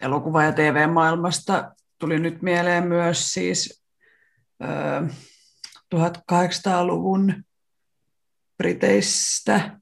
[0.00, 3.84] elokuva- ja TV-maailmasta tuli nyt mieleen myös siis
[5.94, 7.44] 1800-luvun
[8.58, 9.80] Briteistä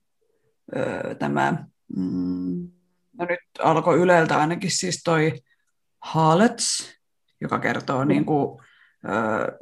[1.18, 1.64] tämä,
[1.96, 2.70] mm,
[3.18, 5.40] no nyt alkoi Yleltä ainakin siis toi
[6.00, 6.94] Harlots,
[7.40, 8.08] joka kertoo mm.
[8.08, 8.60] niin kuin,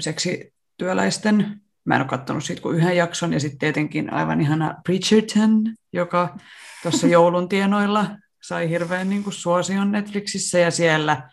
[0.01, 5.75] seksityöläisten, mä en ole katsonut siitä kuin yhden jakson, ja sitten tietenkin aivan ihana Bridgerton,
[5.93, 6.37] joka
[6.83, 11.31] tuossa joulun tienoilla sai hirveän niin kuin suosion Netflixissä, ja siellä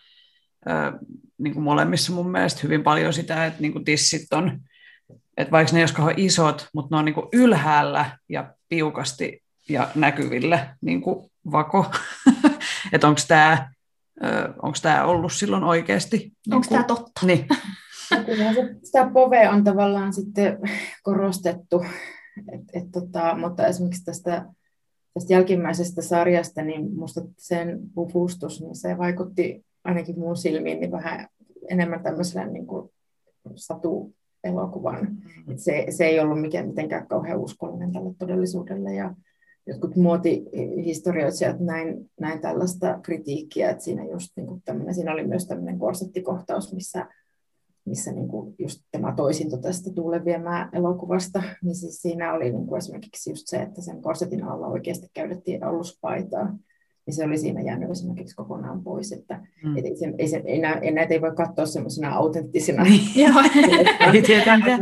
[1.37, 4.59] niin kuin molemmissa mun mielestä hyvin paljon sitä, että niin kuin tissit on,
[5.37, 10.75] että vaikka ne ole isot, mutta ne on niin kuin ylhäällä ja piukasti ja näkyvillä
[10.81, 11.85] niin kuin vako.
[12.93, 13.69] että onko tämä
[14.61, 16.33] onko tämä ollut silloin oikeasti?
[16.51, 17.25] Onko niin tämä totta?
[17.25, 17.47] Niin.
[18.25, 20.57] Kyllä se, sitä pove on tavallaan sitten
[21.03, 21.85] korostettu,
[22.53, 24.45] et, et tota, mutta esimerkiksi tästä,
[25.13, 31.27] tästä jälkimmäisestä sarjasta, niin minusta sen pufustus, niin se vaikutti ainakin mun silmiin niin vähän
[31.69, 32.89] enemmän tämmöisellä niin kuin
[33.55, 35.17] satu-elokuvan.
[35.47, 35.57] Mm.
[35.57, 38.93] se, se ei ollut mikään mitenkään kauhean uskollinen tälle todellisuudelle.
[38.93, 39.15] Ja
[39.67, 44.61] jotkut muotihistorioitsijat näin, näin tällaista kritiikkiä, että siinä, just niin kuin
[44.91, 47.07] siinä oli myös tämmöinen korsettikohtaus, missä
[47.85, 52.67] missä niin kuin just tämä toisinto tästä Tuulen viemää elokuvasta, niin siis siinä oli niin
[52.67, 56.57] kuin esimerkiksi just se, että sen korsetin alla oikeasti käytettiin aluspaitaa,
[57.09, 59.77] niin se oli siinä jäänyt esimerkiksi kokonaan pois, että mm.
[59.77, 62.83] et ei, se, ei, se, ei, nä, ei näitä ei voi katsoa semmoisena autenttisina
[63.15, 63.41] Joo,
[64.13, 64.81] ei tietenkään.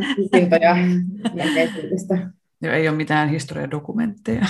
[1.33, 2.17] menneisyydestä.
[2.61, 4.45] Joo, ei ole mitään historiadokumentteja.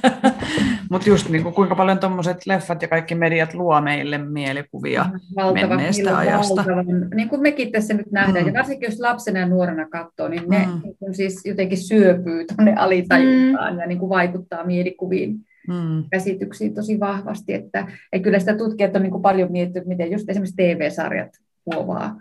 [0.90, 5.06] Mutta just niin kuin, kuinka paljon tuommoiset leffat ja kaikki mediat luo meille mielikuvia
[5.36, 6.56] valtava, menneestä ajasta.
[6.56, 8.52] Valtavan, niin kuin mekin tässä nyt nähdään, mm.
[8.52, 10.80] ja varsinkin jos lapsena ja nuorena katsoo, niin ne mm.
[10.82, 13.80] niin kuin siis jotenkin syöpyy tuonne alitajuntaan mm.
[13.80, 15.40] ja niin kuin vaikuttaa mielikuviin.
[15.68, 16.04] Mm.
[16.10, 20.28] käsityksiin tosi vahvasti, että, että kyllä sitä tutkijat on niin kuin paljon miettinyt, miten just
[20.28, 21.32] esimerkiksi TV-sarjat
[21.66, 22.20] muovaa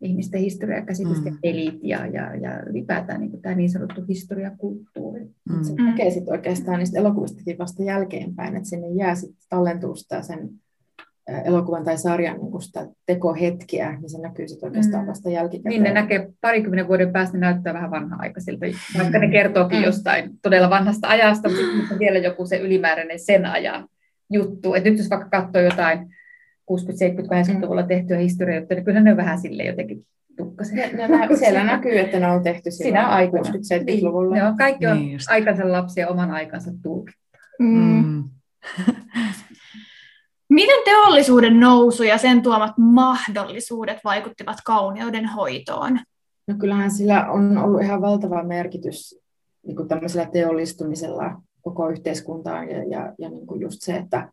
[0.00, 1.38] ihmisten historiakäsitysten mm.
[1.42, 5.24] pelit ja, ja, ja ylipäätään niin tämä niin sanottu historiakulttuuri.
[5.48, 5.62] Mm.
[5.62, 10.50] Se näkee sitten oikeastaan niistä elokuvistakin vasta jälkeenpäin, että sinne jää sitten tallentuu sitä sen
[11.44, 15.08] elokuvan tai sarjan niin sitä tekohetkiä, niin se näkyy sitten oikeastaan mm.
[15.08, 15.70] vasta jälkikäteen.
[15.70, 18.66] Niin ne näkee parikymmenen vuoden päästä, ne näyttää vähän vanha-aikaisilta,
[18.98, 19.84] vaikka ne kertookin mm.
[19.84, 23.88] jostain todella vanhasta ajasta, mutta vielä joku se ylimääräinen sen ajan
[24.30, 24.74] juttu.
[24.74, 25.98] Et nyt jos vaikka katsoo jotain
[26.66, 30.06] 60, 70, 80-luvulla tehtyä historiaa, niin kyllä ne on vähän sille jotenkin
[30.36, 30.78] tukkasen.
[31.38, 33.42] Siellä näkyy, että ne on tehty siinä aikana.
[33.42, 34.38] 60-70-luvulla.
[34.38, 37.20] Joo, kaikki on niin aikansa lapsia oman aikansa tulkittu.
[37.58, 38.24] Mm.
[40.50, 45.98] Miten teollisuuden nousu ja sen tuomat mahdollisuudet vaikuttivat kauneuden hoitoon?
[46.46, 49.20] No kyllähän sillä on ollut ihan valtava merkitys
[49.66, 54.32] niin kuin tämmöisellä teollistumisella koko yhteiskuntaan ja, ja, ja niin kuin just se, että,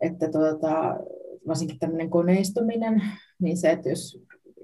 [0.00, 0.96] että tuota,
[1.48, 3.02] varsinkin tämmöinen koneistuminen,
[3.42, 4.22] niin se, että jos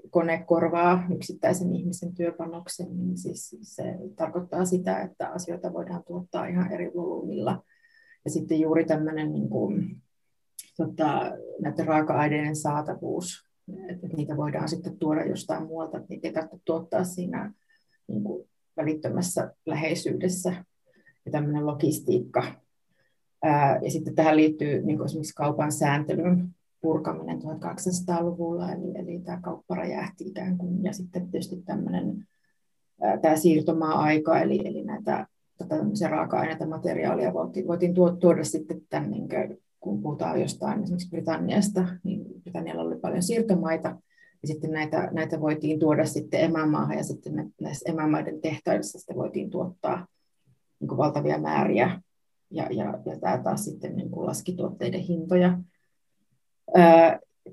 [0.09, 3.83] kone korvaa yksittäisen ihmisen työpanoksen, niin siis se
[4.15, 7.63] tarkoittaa sitä, että asioita voidaan tuottaa ihan eri volyymilla.
[8.25, 10.01] Ja sitten juuri tämmöinen niin kuin,
[10.87, 13.45] tota, näiden raaka-aineiden saatavuus,
[13.89, 17.53] että niitä voidaan sitten tuoda jostain muualta, että niitä ei tarvitse tuottaa siinä
[18.07, 20.65] niin kuin välittömässä läheisyydessä.
[21.25, 22.43] Ja tämmöinen logistiikka.
[23.43, 26.49] Ää, ja sitten tähän liittyy niin kuin esimerkiksi kaupan sääntelyn
[26.81, 32.27] purkaminen 1800-luvulla, eli, eli tämä kauppa räjähti ikään kuin, ja sitten tietysti tämmöinen
[33.21, 35.27] tämä siirtomaa-aika, eli, eli näitä
[35.57, 41.87] tätä raaka-aineita, materiaalia voitiin, voitiin tuoda sitten tämän, niin kuin, kun puhutaan jostain esimerkiksi Britanniasta,
[42.03, 43.97] niin Britannialla oli paljon siirtomaita,
[44.41, 49.49] ja sitten näitä, näitä voitiin tuoda sitten emämaahan, ja sitten näissä emämaiden tehtaissa sitten voitiin
[49.49, 50.07] tuottaa
[50.79, 52.01] niin kuin valtavia määriä,
[52.51, 55.59] ja, ja, ja tämä taas sitten niin kuin laski tuotteiden hintoja.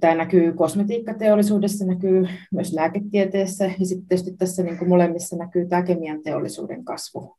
[0.00, 5.82] Tämä näkyy kosmetiikkateollisuudessa, näkyy myös lääketieteessä ja sitten tietysti tässä niin kuin molemmissa näkyy tämä
[5.82, 7.36] kemian teollisuuden kasvu.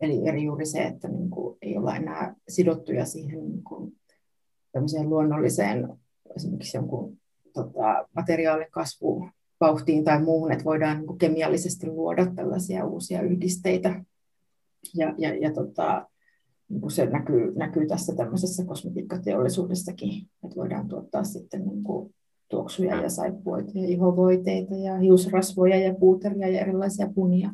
[0.00, 3.97] Eli eri juuri se, että niin kuin ei olla enää sidottuja siihen niin kuin
[5.04, 5.88] luonnolliseen
[6.36, 7.18] esimerkiksi jonkun
[7.52, 14.04] tota, materiaalin kasvuvauhtiin tai muuhun, että voidaan niin kuin kemiallisesti luoda tällaisia uusia yhdisteitä.
[14.94, 16.08] Ja, ja, ja tota,
[16.68, 22.14] niin se näkyy, näkyy tässä tämmöisessä kosmetiikkateollisuudessakin, että voidaan tuottaa sitten niin kuin
[22.48, 27.50] tuoksuja ja saippuoita ja ihovoiteita ja hiusrasvoja ja puuteria ja erilaisia punia.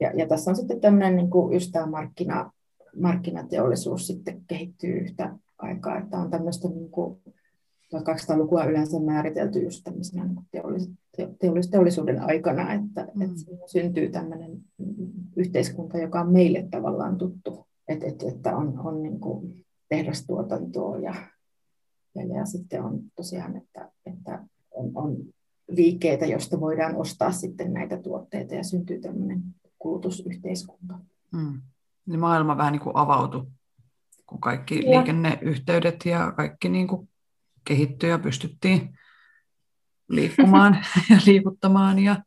[0.00, 2.52] Ja, ja tässä on sitten tämmöinen niin kuin just tämä markkina,
[2.96, 7.20] markkinateollisuus sitten kehittyy yhtä aikaa, että on tämmöistä niin kuin
[7.94, 10.90] 1200-lukua yleensä määritelty just tämmöisenä niin teollis,
[11.40, 13.22] teollis, teollisuuden aikana, että, mm.
[13.22, 13.36] että
[13.66, 14.50] syntyy tämmöinen
[15.36, 21.14] yhteiskunta, joka on meille tavallaan tuttu, että, että, että on, on niin kuin tehdastuotantoa ja,
[22.14, 25.16] ja, ja sitten on tosiaan, että, että on, on
[25.68, 29.42] liikkeitä, joista voidaan ostaa sitten näitä tuotteita ja syntyy tämmöinen
[29.78, 30.98] kulutusyhteiskunta.
[31.32, 31.60] Mm.
[32.06, 33.46] Niin maailma vähän niin kuin avautui,
[34.26, 34.90] kun kaikki ja.
[34.90, 37.08] liikenneyhteydet ja kaikki niin kuin
[37.64, 38.98] kehittyi ja pystyttiin
[40.08, 40.74] liikkumaan
[41.10, 42.22] ja liikuttamaan ja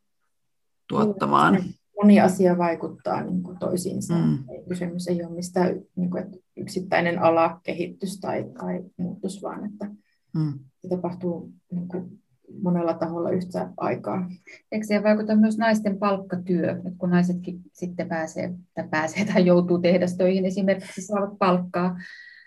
[0.88, 1.64] tuottamaan.
[2.02, 4.14] Moni asia vaikuttaa niin kuin toisiinsa.
[4.14, 4.44] Mm.
[4.68, 9.90] Kysymys ei ole mistään niin kuin, että yksittäinen ala kehitys tai, tai muutos, vaan että
[10.34, 10.58] mm.
[10.82, 12.22] se tapahtuu niin kuin,
[12.62, 14.30] monella taholla yhtä aikaa.
[14.72, 19.78] Eikö siihen vaikuta myös naisten palkkatyö, että kun naisetkin sitten pääsee tai, pääsee tai joutuu
[19.78, 21.98] tehdastöihin esimerkiksi saavat palkkaa,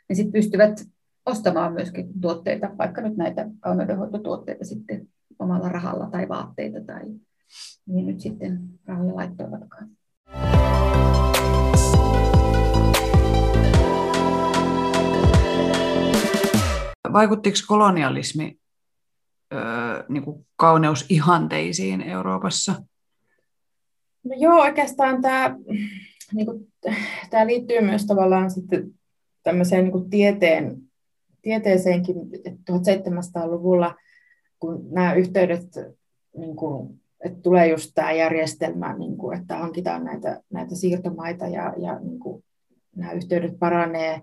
[0.10, 0.86] niin sitten pystyvät
[1.26, 5.08] ostamaan myöskin tuotteita, vaikka nyt näitä kauneudenhoitotuotteita sitten
[5.40, 7.02] omalla rahalla tai vaatteita tai
[7.86, 9.90] niin nyt sitten rahoja laittoivatkaan.
[17.14, 18.61] Vaikuttiko kolonialismi
[20.10, 22.84] niin kuin kauneusihanteisiin Euroopassa?
[24.24, 25.56] No joo, oikeastaan tämä,
[26.34, 26.68] niin kuin,
[27.30, 28.94] tämä liittyy myös tavallaan sitten
[29.44, 30.78] tämmöiseen niin kuin tieteen,
[31.42, 32.16] tieteeseenkin
[32.72, 33.96] 1700-luvulla,
[34.60, 35.68] kun nämä yhteydet,
[36.38, 41.74] niin kuin, että tulee just tämä järjestelmä, niin kuin, että hankitaan näitä, näitä siirtomaita ja,
[41.78, 42.44] ja niin kuin,
[42.96, 44.22] nämä yhteydet paranee,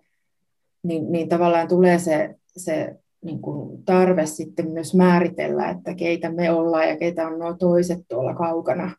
[0.83, 6.51] niin, niin tavallaan tulee se, se niin kuin tarve sitten myös määritellä, että keitä me
[6.51, 8.91] ollaan ja keitä on nuo toiset tuolla kaukana.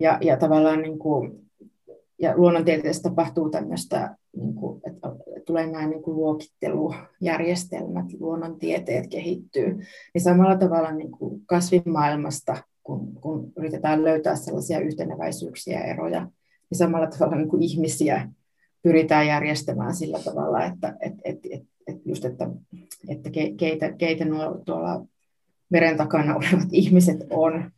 [0.00, 1.44] Ja, ja tavallaan niin kuin,
[2.18, 5.08] ja luonnontieteessä tapahtuu tämmöistä, niin kuin, että
[5.46, 9.78] tulee nämä niin kuin luokittelujärjestelmät, luonnontieteet kehittyy,
[10.14, 16.20] niin samalla tavalla niin kuin kasvimaailmasta, kun, kun yritetään löytää sellaisia yhteneväisyyksiä ja eroja,
[16.70, 18.28] niin samalla tavalla niin kuin ihmisiä
[18.82, 22.50] pyritään järjestämään sillä tavalla, että et, et, et, et just, että,
[23.08, 25.06] että keitä, keitä nuo tuolla
[25.70, 27.70] meren takana olevat ihmiset on.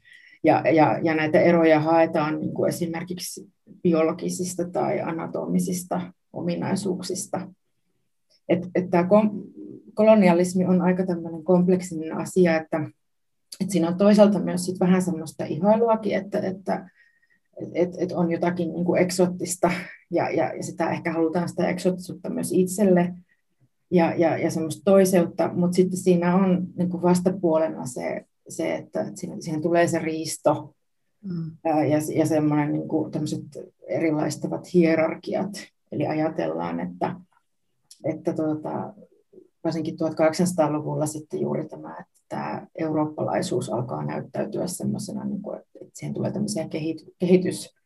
[0.44, 3.48] Ja, ja, ja näitä eroja haetaan niin kuin esimerkiksi
[3.82, 7.48] biologisista tai anatomisista ominaisuuksista.
[8.48, 9.08] Että et tämä
[9.94, 12.90] kolonialismi on aika tämmöinen kompleksinen asia, että,
[13.60, 16.90] että siinä on toisaalta myös sit vähän semmoista ihailuakin, että, että
[17.74, 19.70] et, et on jotakin niin kuin eksottista
[20.10, 23.14] ja, ja, ja sitä ehkä halutaan sitä eksottisuutta myös itselle
[23.91, 29.01] ja, ja, ja semmoista toiseutta, mutta sitten siinä on niin kuin vastapuolena se, se että,
[29.01, 30.74] että siihen, siihen tulee se riisto
[31.22, 31.51] mm.
[31.64, 33.12] ja, ja semmoinen niin kuin
[33.87, 35.51] erilaistavat hierarkiat.
[35.93, 37.16] Eli ajatellaan, että,
[38.05, 38.95] että tuota,
[39.64, 46.14] varsinkin 1800-luvulla sitten juuri tämä, että tämä eurooppalaisuus alkaa näyttäytyä semmoisena, niin kuin, että siihen
[46.14, 46.68] tulee tämmöisiä
[47.18, 47.76] kehitys,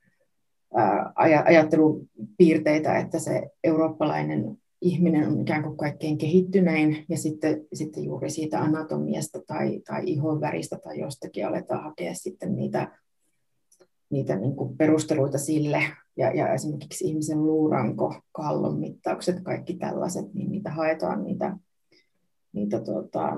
[1.44, 8.60] ajattelupiirteitä, että se eurooppalainen ihminen on ikään kuin kaikkein kehittynein, ja sitten, sitten juuri siitä
[8.60, 12.98] anatomiasta tai, tai ihon väristä tai jostakin aletaan hakea sitten niitä,
[14.10, 15.82] niitä niin kuin perusteluita sille,
[16.16, 21.56] ja, ja esimerkiksi ihmisen luuranko, kallon mittaukset, kaikki tällaiset, niin niitä haetaan niitä,
[22.52, 23.36] niitä tota,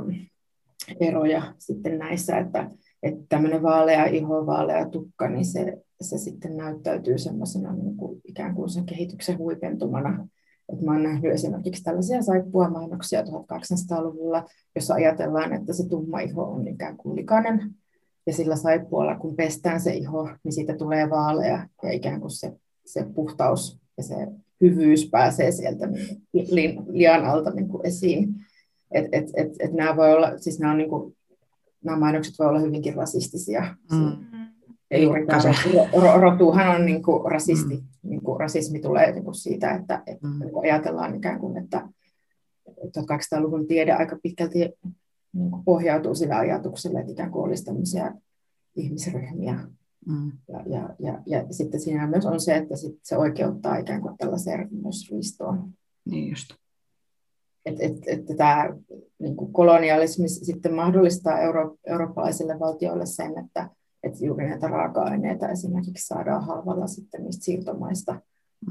[1.01, 2.71] eroja sitten näissä, että,
[3.03, 8.55] että tämmöinen vaalea iho, vaalea tukka, niin se, se sitten näyttäytyy semmoisena niin kuin ikään
[8.55, 10.29] kuin sen kehityksen huipentumana.
[10.73, 14.45] Et mä olen nähnyt esimerkiksi tällaisia saippua-mainoksia 1800-luvulla,
[14.75, 17.75] jossa ajatellaan, että se tumma iho on ikään kuin likainen,
[18.27, 22.53] ja sillä saippualla, kun pestään se iho, niin siitä tulee vaalea, ja ikään kuin se,
[22.87, 24.15] se puhtaus ja se
[24.61, 25.87] hyvyys pääsee sieltä
[26.33, 28.35] niin, lian alta niin kuin esiin.
[28.91, 31.17] Et, et, et, et nämä, voi olla, siis nämä, on niin kuin,
[31.85, 33.77] nämä mainokset voi olla hyvinkin rasistisia.
[33.91, 34.42] Mm.
[35.27, 38.11] Tämä rotuhan on niin kuin rasisti, mm.
[38.11, 40.41] niin kuin rasismi tulee niin kuin siitä, että, että mm.
[40.63, 41.89] Ajatellaan ikään kuin, että
[42.71, 44.59] 1800-luvun tiede aika pitkälti
[45.33, 48.15] niin kuin pohjautuu sille ajatukselle, että ikään kuin olisi tämmöisiä
[48.77, 49.59] ihmisryhmiä.
[50.07, 50.33] Mm.
[50.49, 54.19] Ja, ja, ja, ja sitten siinä myös on se, että sit se oikeuttaa ikään kuin
[54.19, 55.71] tällaiseen myös riistoon.
[56.05, 56.49] Niin just.
[57.67, 58.77] Että et, et, tämä
[59.19, 63.71] niin kolonialismi sitten mahdollistaa euro, eurooppalaisille valtioille sen, että
[64.03, 68.21] että juuri näitä raaka-aineita esimerkiksi saadaan halvalla sitten niistä siirtomaista.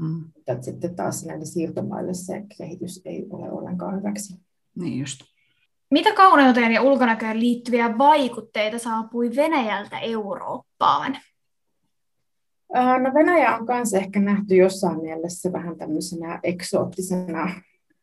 [0.00, 0.24] Mm.
[0.46, 4.40] Että sitten taas näille siirtomaille se kehitys ei ole ollenkaan hyväksi.
[4.74, 5.20] Niin just.
[5.90, 11.16] Mitä kauneuteen ja ulkonäköön liittyviä vaikutteita saapui Venäjältä Eurooppaan?
[12.74, 17.54] No Venäjä on myös ehkä nähty jossain mielessä vähän tämmöisenä eksoottisena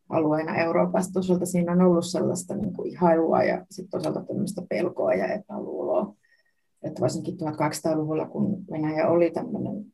[0.10, 1.14] alueena Euroopassa.
[1.14, 6.16] Toisaalta siinä on ollut sellaista niin kuin ihailua ja sitten toisaalta tämmöistä pelkoa ja epäluuloa.
[6.84, 9.86] Että varsinkin 1800-luvulla, kun Venäjä oli tämmöinen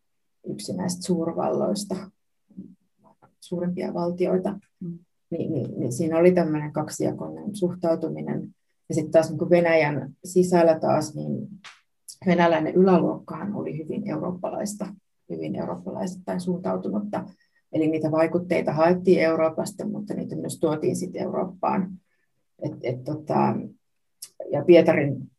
[0.48, 1.96] yksi näistä suurvalloista,
[3.40, 5.00] suurimpia valtioita, mm.
[5.30, 8.56] niin, niin, niin siinä oli tämmöinen kaksijakoinen suhtautuminen.
[8.90, 11.48] Ja sitten taas niin Venäjän sisällä taas, niin
[12.26, 14.94] venäläinen yläluokkahan oli hyvin eurooppalaista,
[15.30, 17.26] hyvin eurooppalaisittain suuntautunutta.
[17.74, 21.92] Eli niitä vaikutteita haettiin Euroopasta, mutta niitä myös tuotiin sitten Eurooppaan.
[22.64, 23.56] Et, et, tota,
[24.52, 25.32] ja Pietarin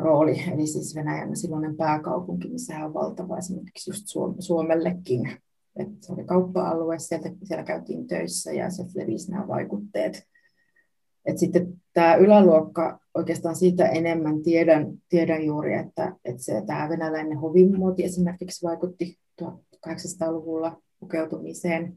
[0.00, 4.04] rooli, eli siis Venäjän silloinen pääkaupunki, missä on valtava esimerkiksi just
[4.38, 5.32] Suomellekin.
[5.76, 10.22] Et se oli kauppa-alue, sieltä, siellä käytiin töissä ja se levisi nämä vaikutteet.
[11.24, 17.38] Et sitten tämä yläluokka, oikeastaan siitä enemmän tiedän, tiedän juuri, että, että se, tämä venäläinen
[17.38, 21.96] hovimuoti esimerkiksi vaikutti 1800-luvulla pukeutumiseen.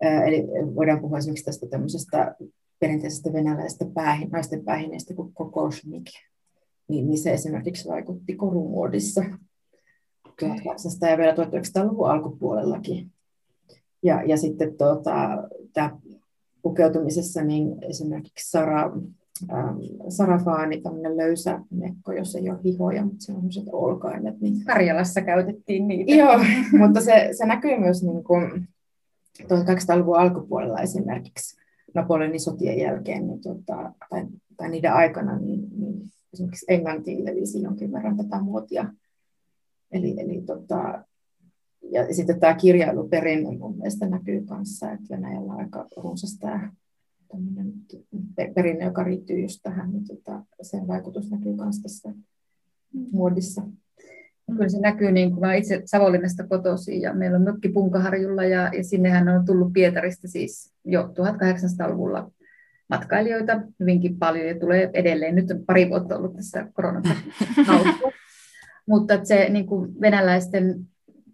[0.00, 0.42] Eli
[0.74, 2.34] voidaan puhua esimerkiksi tästä tämmöisestä
[2.80, 6.04] perinteisestä venäläisestä päähin, naisten päähineestä kuin kokoshnik,
[6.88, 9.24] niin, niin se esimerkiksi vaikutti korumuodissa
[10.40, 13.12] 1800 ja vielä 1900-luvun alkupuolellakin.
[14.02, 15.12] Ja, ja sitten tuota,
[15.72, 15.98] tämä
[16.62, 18.92] pukeutumisessa niin esimerkiksi Sara,
[19.52, 19.78] ähm,
[20.08, 24.40] sarafaani, tämmöinen löysä mekko, jossa ei ole hihoja, mutta se on sellaiset olkaimet.
[24.40, 24.64] Niin...
[24.64, 26.14] Karjalassa käytettiin niitä.
[26.14, 26.38] Joo,
[26.80, 28.68] mutta se, se näkyy myös niin kuin
[29.42, 31.56] 1800-luvun alkupuolella esimerkiksi
[31.94, 34.26] Napoleonin sotien jälkeen niin tota, tai,
[34.56, 38.92] tai niiden aikana, niin, niin esimerkiksi Englantiin levisi jonkin verran tätä muotia.
[39.92, 41.04] Eli, eli tota,
[41.90, 46.72] ja sitten tämä kirjailuperinne mun mielestä näkyy kanssa, että Venäjällä on aika runsas tämä
[48.54, 53.06] perinne, joka riittyy just tähän, niin tota, sen vaikutus näkyy myös tässä mm.
[53.12, 53.62] muodissa.
[54.46, 58.70] Kyllä se näkyy, niin kuin mä itse Savonlinnasta kotoisin ja meillä on mökki Punkaharjulla ja,
[58.76, 62.30] ja sinnehän on tullut Pietarista siis jo 1800-luvulla
[62.88, 65.34] matkailijoita hyvinkin paljon ja tulee edelleen.
[65.34, 67.14] Nyt on pari vuotta ollut tässä koronassa
[68.88, 70.80] Mutta se niin kuin venäläisten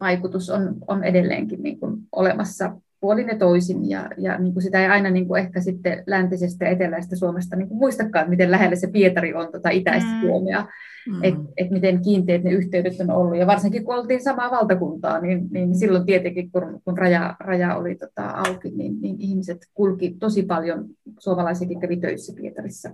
[0.01, 4.81] vaikutus on, on edelleenkin niin kuin olemassa puolin ja toisin, ja, ja niin kuin sitä
[4.81, 8.77] ei aina niin kuin ehkä sitten läntisestä ja eteläisestä Suomesta niin kuin muistakaan, miten lähellä
[8.77, 10.21] se Pietari on tota itäistä mm.
[10.21, 10.67] Suomea,
[11.09, 11.25] mm.
[11.25, 15.49] että et miten kiinteät ne yhteydet on ollut, ja varsinkin kun oltiin samaa valtakuntaa, niin,
[15.51, 20.43] niin silloin tietenkin, kun, kun raja, raja oli tota auki, niin, niin ihmiset kulki tosi
[20.43, 20.85] paljon,
[21.19, 22.91] suomalaisiakin kävi töissä Pietarissa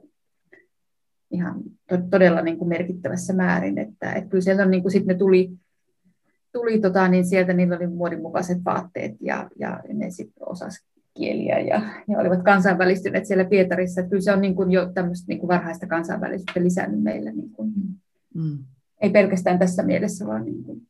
[1.31, 5.07] ihan to, todella niin kuin merkittävässä määrin, että, että kyllä sieltä on, niin kuin, sit
[5.07, 5.51] ne tuli
[6.57, 10.85] tuli tota, niin sieltä niillä oli muodinmukaiset vaatteet ja, ja ne sitten osas
[11.15, 14.01] kieliä ja, ja olivat kansainvälistyneet siellä Pietarissa.
[14.01, 17.33] Että kyllä se on niin kuin jo tämmöistä niin kuin varhaista kansainvälisyyttä lisännyt meillä.
[17.33, 17.73] Niin kuin,
[18.35, 18.59] mm.
[19.01, 20.83] Ei pelkästään tässä mielessä, vaan niin kuin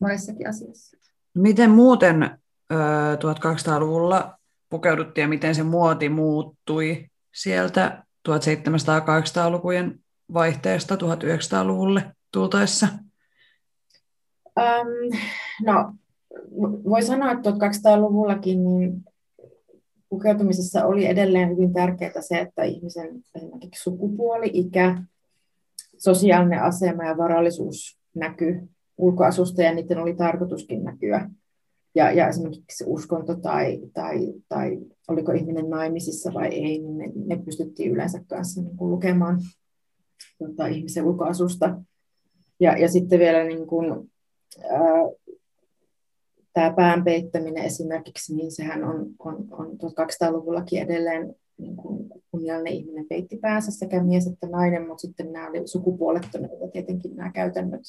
[0.00, 0.96] monessakin asiassa.
[1.34, 2.30] Miten muuten
[2.72, 4.38] 1200-luvulla
[4.70, 10.00] pukeuduttiin ja miten se muoti muuttui sieltä 1700-1800-lukujen
[10.32, 12.88] vaihteesta 1900-luvulle tultaessa?
[14.60, 15.18] Um,
[15.66, 15.94] no,
[16.84, 19.04] voi sanoa, että 1200-luvullakin niin
[20.08, 25.02] pukeutumisessa oli edelleen hyvin tärkeää se, että ihmisen esimerkiksi sukupuoli, ikä,
[25.98, 31.30] sosiaalinen asema ja varallisuus näkyy ulkoasusta ja niiden oli tarkoituskin näkyä.
[31.94, 37.42] Ja, ja esimerkiksi uskonto tai, tai, tai oliko ihminen naimisissa vai ei, niin ne, ne
[37.44, 39.40] pystyttiin yleensä kanssa niin kuin lukemaan
[40.38, 41.80] tota, ihmisen ulkoasusta.
[42.60, 44.10] Ja, ja sitten vielä niin kuin,
[46.52, 53.06] tämä pään peittäminen esimerkiksi, niin sehän on, on, on 1200-luvullakin edelleen niin kuin kunniallinen ihminen
[53.08, 57.82] peitti päänsä sekä mies että nainen, mutta sitten nämä oli sukupuolettoneita tietenkin nämä käytännöt.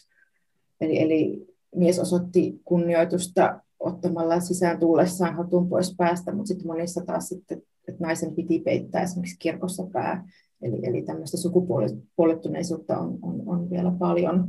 [0.82, 7.30] Eli, eli mies osoitti kunnioitusta ottamalla sisään tullessaan hatun pois päästä, mutta sitten monissa taas
[7.30, 10.28] sitten, että naisen piti peittää esimerkiksi kirkossa pää.
[10.62, 14.47] Eli, eli tämmöistä sukupuolettuneisuutta on, on, on vielä paljon.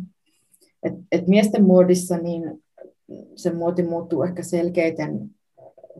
[0.83, 2.63] Et, et miesten muodissa niin
[3.37, 5.31] se muoti muuttuu ehkä selkeiten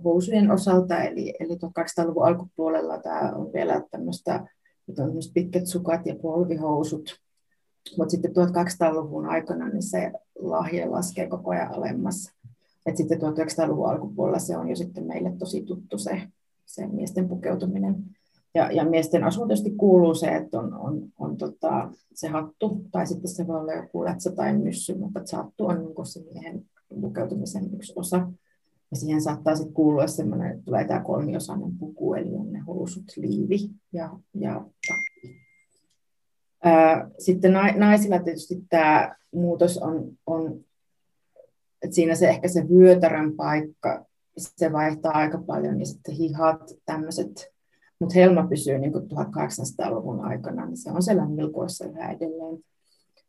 [0.05, 4.47] housujen osalta, eli, eli 1200-luvun alkupuolella tämä on vielä tämmöistä,
[5.35, 7.21] pitkät sukat ja polvihousut,
[7.99, 12.33] mutta sitten 1200-luvun aikana niin se lahje laskee koko ajan alemmas.
[12.87, 16.23] Et sitten 1900-luvun alkupuolella se on jo sitten meille tosi tuttu se,
[16.67, 17.95] se miesten pukeutuminen.
[18.55, 23.07] Ja, ja miesten asuun tietysti kuuluu se, että on, on, on tota, se hattu, tai
[23.07, 26.65] sitten se voi olla joku lätsä tai myssy, mutta se hattu on niin se miehen
[27.01, 28.29] pukeutumisen yksi osa.
[28.91, 33.05] Ja siihen saattaa sitten kuulua semmoinen, että tulee tämä kolmiosainen puku, eli on ne housut,
[33.17, 35.43] liivi ja, ja takki.
[37.19, 40.65] Sitten naisilla tietysti tämä muutos on, on
[41.83, 47.53] että siinä se ehkä se vyötärön paikka, se vaihtaa aika paljon, ja sitten hihat, tämmöiset,
[48.03, 52.65] mutta helma pysyy niin kuin 1800-luvun aikana, niin se on siellä nilkoissa yhä edelleen.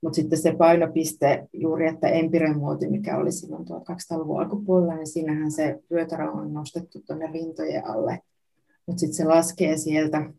[0.02, 5.80] Mutta sitten se painopiste juuri, että empiremuoti, mikä oli silloin 1200-luvun alkupuolella, niin siinähän se
[5.92, 8.20] vyötärö on nostettu tuonne rintojen alle.
[8.86, 10.30] Mutta sitten se laskee sieltä,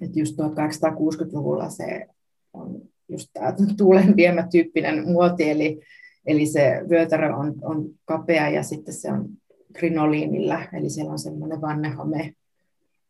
[0.00, 2.06] että just 1860-luvulla se
[2.52, 5.80] on just tämä tuulen viemä tyyppinen muoti, eli,
[6.26, 9.28] eli se vyötärö on, on kapea ja sitten se on
[9.72, 12.34] krinoliinilla, eli siellä on semmoinen vannehame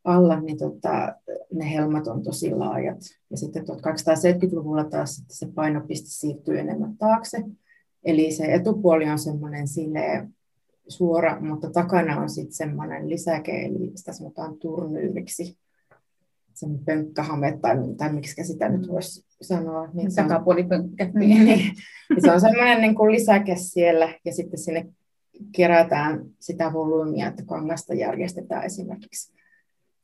[0.05, 1.14] alla, niin tota,
[1.53, 3.01] ne helmat on tosi laajat.
[3.30, 7.44] Ja sitten 1270-luvulla taas se painopiste siirtyy enemmän taakse.
[8.05, 10.28] Eli se etupuoli on semmoinen sileä
[10.88, 15.59] suora, mutta takana on sitten semmoinen lisäke, eli sitä sanotaan turnyyriksi.
[16.55, 19.88] Sen pönkkähame, tai, tai miksi sitä nyt voisi sanoa.
[19.92, 21.11] Niin Takapuolipönkkä.
[21.14, 21.72] Niin, niin.
[22.18, 24.86] se on semmoinen niin kuin lisäke siellä, ja sitten sinne
[25.57, 29.38] kerätään sitä volyymia, että kangasta järjestetään esimerkiksi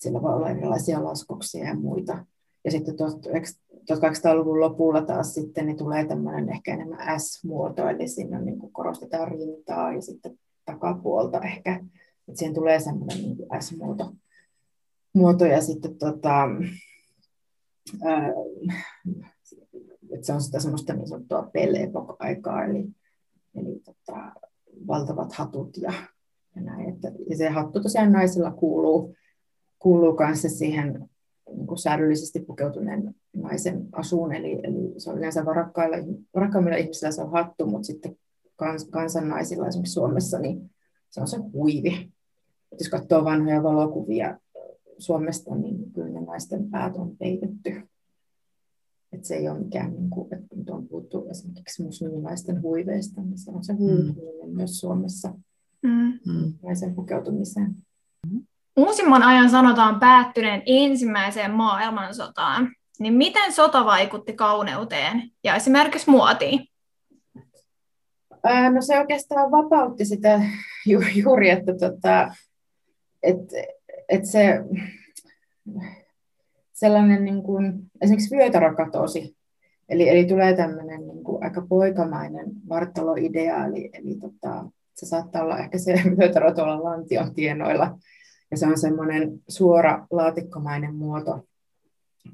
[0.05, 2.27] sillä voi olla erilaisia laskoksia ja muita.
[2.65, 8.59] Ja sitten 1800-luvun lopulla taas sitten niin tulee tämmöinen ehkä enemmän S-muoto, eli siinä niin
[8.59, 11.81] kuin korostetaan rintaa ja sitten takapuolta ehkä.
[12.29, 14.13] Että siihen tulee semmoinen niin kuin S-muoto.
[15.15, 16.49] Muoto, ja sitten tota,
[18.05, 18.29] ää,
[20.13, 21.51] että se on sitä semmoista niin sanottua
[22.19, 22.87] aikaa eli,
[23.55, 24.33] eli tota,
[24.87, 25.93] valtavat hatut ja,
[26.57, 26.95] ja näin.
[26.95, 29.15] Että, ja se hattu tosiaan naisilla kuuluu
[29.85, 31.09] kuuluu kanssa siihen
[31.57, 35.97] niin kuin säädöllisesti pukeutuneen naisen asuun, eli, eli se on yleensä varakkailla,
[36.35, 38.17] varakkaimmilla ihmisillä se on hattu, mutta sitten
[38.57, 40.71] kans, kansannaisilla esimerkiksi Suomessa, niin
[41.11, 42.13] se on se huivi.
[42.73, 44.39] Et jos katsoo vanhoja valokuvia
[44.99, 47.83] Suomesta, niin kyllä ne naisten päät on peitetty.
[49.13, 53.39] Et se ei ole mikään, niin kuin, että nyt on puhuttu esimerkiksi muslimilaisten huiveista, niin
[53.39, 54.51] se on se huivi mm.
[54.51, 55.35] myös Suomessa
[55.83, 56.53] mm.
[56.63, 57.77] naisen pukeutumiseen.
[58.77, 62.73] Uusimman ajan sanotaan päättyneen ensimmäiseen maailmansotaan.
[62.99, 66.69] Niin miten sota vaikutti kauneuteen ja esimerkiksi muotiin?
[68.73, 70.41] no se oikeastaan vapautti sitä
[70.87, 72.35] ju- juuri, että tota,
[73.23, 73.39] et,
[74.09, 74.65] et se
[76.73, 79.37] sellainen niin kuin, esimerkiksi vyötärö katosi.
[79.89, 84.65] Eli, eli tulee tämmöinen niin kuin aika poikamainen vartaloideaali, eli tota,
[84.95, 87.99] se saattaa olla ehkä se vyötärö tuolla lantion tienoilla,
[88.55, 91.41] ja se on semmoinen suora laatikkomainen muoto.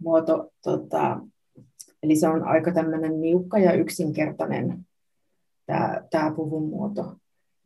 [0.01, 1.21] muoto tota,
[2.03, 4.87] eli se on aika tämmöinen niukka ja yksinkertainen
[6.11, 7.16] tämä, puvun muoto.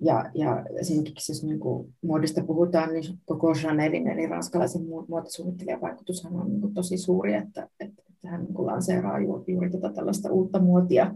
[0.01, 6.37] Ja, ja esimerkiksi jos niin kuin muodista puhutaan, niin koko Chanelin eli ranskalaisen muotosuunnittelijan vaikutushan
[6.37, 9.93] on niin kuin tosi suuri, että, että, että hän niin kuin lanseeraa juuri, juuri tätä
[9.93, 11.15] tällaista uutta muotia.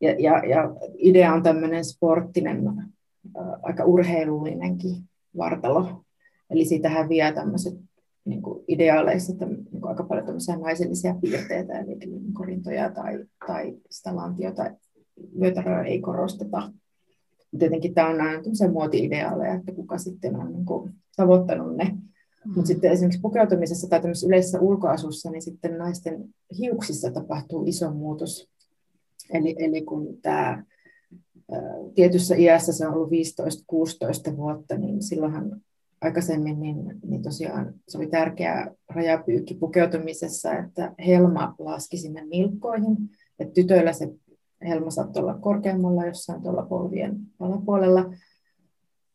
[0.00, 4.96] Ja, ja, ja idea on tämmöinen sporttinen, äh, aika urheilullinenkin
[5.36, 6.05] vartalo,
[6.50, 7.74] Eli siitä häviää tämmöiset
[8.24, 13.76] niin kuin ideaaleissa niin kuin aika paljon tämmöisiä naisellisia piirteitä, eli niin korintoja tai, tai
[13.90, 14.70] sitä lantiota,
[15.40, 16.72] vyötäröä ei korosteta.
[17.58, 21.84] Tietenkin tämä on aina tämmöisiä muoti-ideaaleja, että kuka sitten on niin kuin tavoittanut ne.
[21.84, 22.52] Mm.
[22.54, 26.24] Mutta sitten esimerkiksi pukeutumisessa tai tämmöisessä yleisessä ulkoasussa, niin sitten naisten
[26.58, 28.48] hiuksissa tapahtuu iso muutos.
[29.32, 30.64] Eli, eli kun tämä
[31.94, 33.10] tietyssä iässä se on ollut
[34.32, 35.62] 15-16 vuotta, niin silloinhan
[36.00, 42.96] aikaisemmin, niin, niin tosiaan se oli tärkeä rajapyykki pukeutumisessa, että helma laski sinne nilkkoihin.
[43.38, 44.08] Että tytöillä se
[44.68, 48.14] helma saattoi olla korkeammalla jossain tuolla polvien alapuolella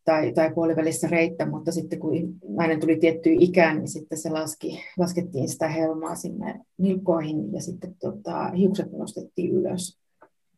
[0.05, 4.79] tai, tai puolivälissä reittä, mutta sitten kun nainen tuli tiettyyn ikään, niin sitten se laski,
[4.97, 9.99] laskettiin sitä helmaa sinne nilkkoihin ja sitten tota, hiukset nostettiin ylös.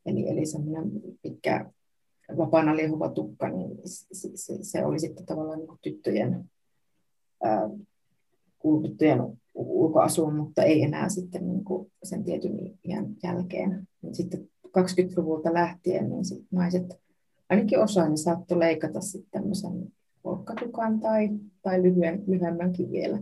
[0.06, 0.91] Eli, eli semmoinen
[1.22, 1.66] pitkä
[2.38, 6.50] vapaana liehuva tukka, niin se, se, se oli sitten tavallaan niin tyttöjen,
[7.44, 7.70] ää,
[8.82, 9.20] tyttöjen
[9.54, 13.88] ulkoasuun, mutta ei enää sitten niin kuin sen tietyn iän jälkeen.
[14.12, 17.00] Sitten 20-luvulta lähtien niin sit naiset,
[17.50, 21.30] ainakin osa, niin saattoi leikata sitten tämmöisen polkkatukan tai,
[21.62, 23.20] tai lyhyen, lyhyemmänkin vielä.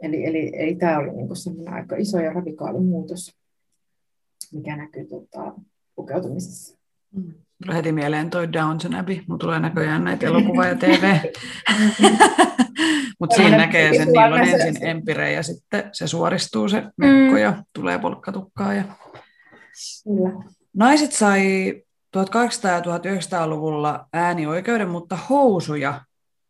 [0.00, 3.36] Eli, eli, eli tämä oli niin semmoinen aika iso ja radikaali muutos,
[4.52, 5.54] mikä näkyy tota,
[5.94, 6.77] pukeutumisessa.
[7.14, 7.34] Mm.
[7.62, 9.20] Tulee heti mieleen toi Downton Abbey.
[9.26, 11.18] Mulla tulee näköjään näitä elokuva ja TV.
[13.20, 17.36] Mutta siinä näkee sen, niillä on ensin empire ja sitten se suoristuu se mekko mm.
[17.36, 18.74] ja tulee polkkatukkaa.
[18.74, 18.84] Ja...
[20.04, 20.44] Kyllä.
[20.76, 21.72] Naiset sai
[22.16, 22.20] 1800-
[22.68, 26.00] ja 1900-luvulla äänioikeuden, mutta housuja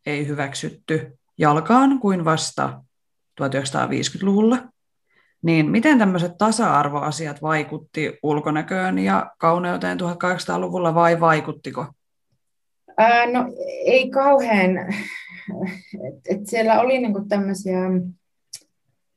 [0.06, 2.82] ei hyväksytty jalkaan kuin vasta
[3.42, 4.58] 1950-luvulla.
[5.42, 11.86] Niin miten tämmöiset tasa-arvoasiat vaikutti ulkonäköön ja kauneuteen 1800-luvulla vai vaikuttiko?
[12.98, 13.52] Ää, no
[13.84, 14.78] ei kauhean.
[16.08, 17.78] Et, et siellä oli niinku tämmöisiä,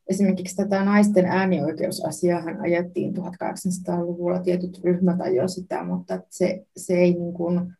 [0.08, 7.34] esimerkiksi tätä naisten äänioikeusasiaahan ajettiin 1800-luvulla, tietyt ryhmät ajoivat sitä, mutta se, se ei niin
[7.34, 7.74] kuin,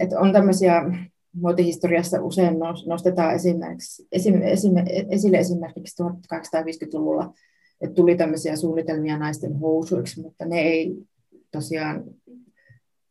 [0.00, 0.82] että on tämmöisiä
[1.36, 4.72] muotihistoriassa usein nostetaan esimerkiksi, esim, esim,
[5.10, 7.34] esille esimerkiksi 1850-luvulla,
[7.80, 10.96] että tuli tämmöisiä suunnitelmia naisten housuiksi, mutta ne ei
[11.50, 12.04] tosiaan,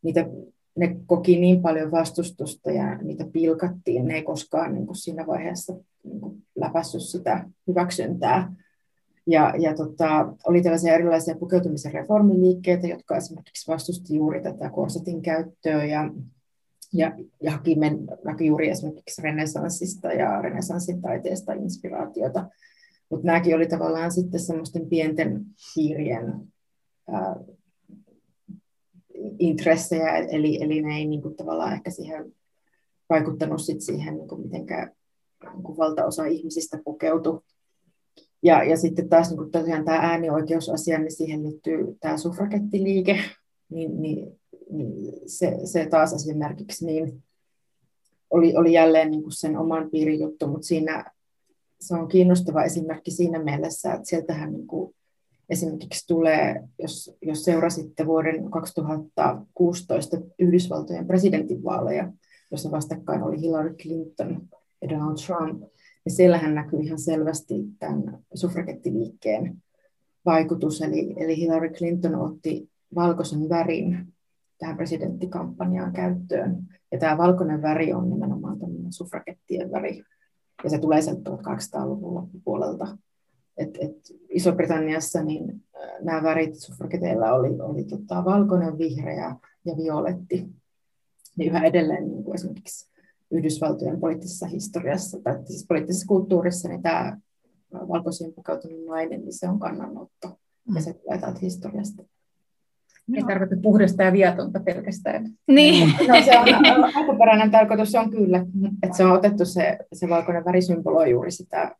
[0.01, 0.29] niitä,
[0.77, 5.73] ne koki niin paljon vastustusta ja niitä pilkattiin, ne ei koskaan niin kuin siinä vaiheessa
[6.03, 8.53] niin kuin läpässyt sitä hyväksyntää.
[9.27, 15.85] Ja, ja tota, oli tällaisia erilaisia pukeutumisen reformiliikkeitä, jotka esimerkiksi vastusti juuri tätä korsetin käyttöä
[15.85, 16.09] ja,
[16.93, 17.11] ja,
[17.43, 17.97] ja haki, men,
[18.27, 22.49] haki juuri esimerkiksi renesanssista ja renessanssin taiteesta inspiraatiota.
[23.09, 25.45] Mutta nämäkin oli tavallaan sitten semmoisten pienten
[25.75, 26.33] piirien
[27.07, 27.35] ää,
[29.39, 32.33] intressejä, eli, eli ne ei niin kuin, tavallaan ehkä siihen
[33.09, 34.91] vaikuttanut sit siihen, niin kuin mitenkään
[35.53, 37.41] niin kuin valtaosa ihmisistä pukeutui
[38.45, 43.19] ja, ja sitten taas niin tosiaan tämä äänioikeusasia, niin siihen liittyy tämä suffragettiliike,
[43.69, 44.39] niin, niin
[45.25, 47.23] se, se taas esimerkiksi niin
[48.29, 51.11] oli, oli jälleen niin kuin sen oman piirin juttu, mutta siinä
[51.79, 54.95] se on kiinnostava esimerkki siinä mielessä, että sieltähän niin kuin
[55.49, 62.11] esimerkiksi tulee, jos, jos seurasitte vuoden 2016 Yhdysvaltojen presidentinvaaleja,
[62.51, 64.47] jossa vastakkain oli Hillary Clinton
[64.81, 65.61] ja Donald Trump,
[66.05, 69.63] ja siellähän näkyy ihan selvästi tämän suffragettiliikkeen
[70.25, 74.14] vaikutus, eli, eli Hillary Clinton otti valkoisen värin
[74.57, 76.57] tähän presidenttikampanjaan käyttöön.
[76.91, 80.03] Ja tämä valkoinen väri on nimenomaan tämmöinen suffragettien väri,
[80.63, 82.97] ja se tulee sieltä 1800-luvun loppupuolelta.
[83.57, 83.97] Et, et
[84.29, 85.63] Iso-Britanniassa niin
[86.01, 90.49] nämä värit suffrageteilla oli, oli tota, valkoinen, vihreä ja violetti.
[91.37, 92.91] Niin yhä edelleen niin kuin esimerkiksi
[93.31, 97.17] Yhdysvaltojen poliittisessa historiassa tai siis poliittisessa kulttuurissa, niin tämä
[97.73, 100.39] valkoisiin pukeutunut nainen, niin se on kannanotto.
[100.69, 100.75] Mm.
[100.75, 102.03] Ja se tulee täältä historiasta.
[103.13, 105.25] Ei tarkoita puhdasta ja viatonta pelkästään.
[105.47, 105.89] Niin.
[106.07, 106.45] No, se on,
[106.95, 108.45] alkuperäinen tarkoitus on kyllä,
[108.83, 111.75] että se on otettu se, se valkoinen väri symboloi juuri sitä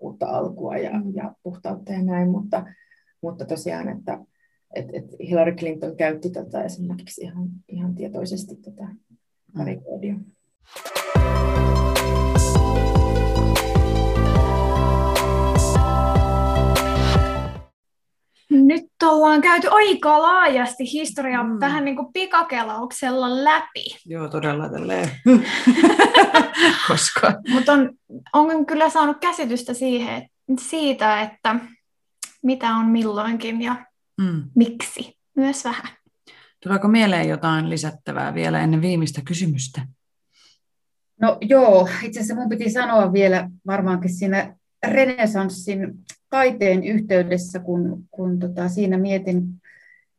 [0.00, 2.66] uutta alkua ja, ja puhtautta ja näin, mutta,
[3.20, 4.18] mutta tosiaan, että
[4.74, 8.88] et, et Hillary Clinton käytti tätä esimerkiksi ihan, ihan tietoisesti tätä
[9.58, 10.14] värikoodia.
[10.14, 10.24] Mm.
[19.08, 21.60] Ollaan käyty aika laajasti historiaa mm.
[21.60, 23.84] vähän niin kuin pikakelauksella läpi.
[24.06, 25.10] Joo, todella tälleen.
[26.88, 27.32] Koska...
[27.48, 27.90] Mutta on,
[28.32, 30.28] on kyllä saanut käsitystä siihen,
[30.60, 31.56] siitä, että
[32.42, 33.76] mitä on milloinkin ja
[34.20, 34.42] mm.
[34.54, 35.88] miksi myös vähän.
[36.62, 39.86] Tuleeko mieleen jotain lisättävää vielä ennen viimeistä kysymystä?
[41.20, 44.56] No joo, itse asiassa mun piti sanoa vielä varmaankin siinä
[44.86, 46.03] renesanssin
[46.34, 49.42] taiteen yhteydessä, kun, kun tota, siinä mietin,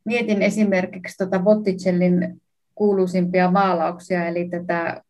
[0.04, 2.42] mietin esimerkiksi tota Botticellin
[2.74, 5.02] kuuluisimpia maalauksia, eli tätä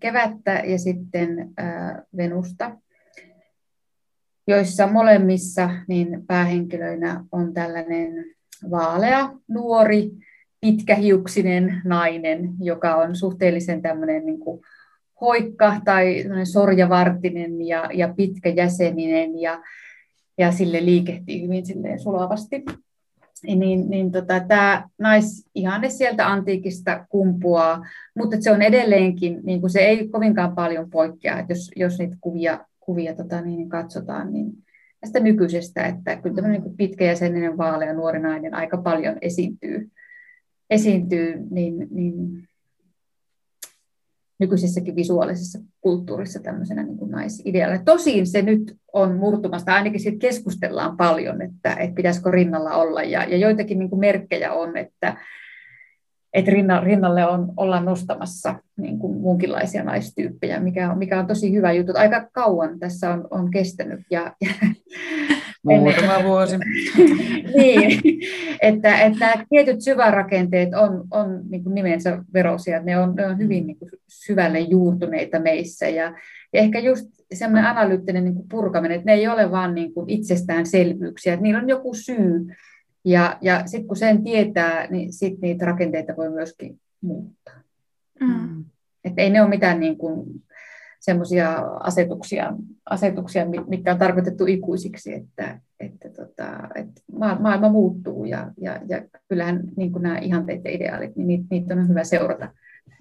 [0.00, 2.76] kevättä ja sitten ää, Venusta,
[4.46, 8.24] joissa molemmissa niin päähenkilöinä on tällainen
[8.70, 10.10] vaalea, nuori,
[10.60, 14.60] pitkähiuksinen nainen, joka on suhteellisen tämmöinen niin kuin
[15.20, 19.62] hoikka tai sorjavartinen ja, ja pitkäjäseninen ja,
[20.38, 22.64] ja sille liikehtii hyvin silleen sulavasti.
[23.46, 27.86] Niin, niin tota, tämä naisihanne sieltä antiikista kumpuaa,
[28.16, 32.16] mutta se on edelleenkin, niin kuin se ei kovinkaan paljon poikkea, että jos, jos niitä
[32.20, 34.52] kuvia, kuvia tota, niin katsotaan, niin
[35.00, 39.90] tästä nykyisestä, että kyllä tämmöinen niin pitkäjäseninen vaalea nuori nainen aika paljon esiintyy,
[40.70, 42.48] esiintyy niin, niin
[44.40, 47.78] nykyisessäkin visuaalisessa kulttuurissa tämmöisenä niin kuin naisidealla.
[47.84, 53.24] Tosin se nyt on murtumasta, ainakin siitä keskustellaan paljon, että, että pitäisikö rinnalla olla, ja,
[53.24, 55.16] ja joitakin niin kuin merkkejä on, että,
[56.32, 56.50] että
[56.84, 61.92] rinnalle on, ollaan nostamassa niin kuin muunkinlaisia naistyyppejä, mikä on, mikä on tosi hyvä juttu.
[61.96, 64.00] Aika kauan tässä on, on kestänyt.
[64.10, 64.50] Ja, ja
[65.64, 66.56] Muutama vuosi.
[67.56, 68.00] niin,
[68.62, 73.38] että, että nämä tietyt syvärakenteet on, on niin kuin nimensä verosia, ne on, ne on
[73.38, 75.88] hyvin niin kuin syvälle juurtuneita meissä.
[75.88, 76.04] Ja,
[76.52, 80.10] ja ehkä just semmoinen analyyttinen niin kuin purkaminen, että ne ei ole vaan niin kuin
[80.10, 82.46] itsestäänselvyyksiä, että niillä on joku syy.
[83.04, 87.54] Ja, ja sitten kun sen tietää, niin sitten niitä rakenteita voi myöskin muuttaa.
[88.20, 88.64] Mm.
[89.04, 90.42] Että ei ne ole mitään niin kuin
[91.04, 92.52] semmoisia asetuksia,
[92.90, 97.02] asetuksia, mitkä on tarkoitettu ikuisiksi, että, että, tota, että
[97.40, 101.74] maailma muuttuu ja, ja, ja kyllähän niin kuin nämä ihanteet ja ideaalit, niin niitä, niitä
[101.74, 102.48] on hyvä seurata,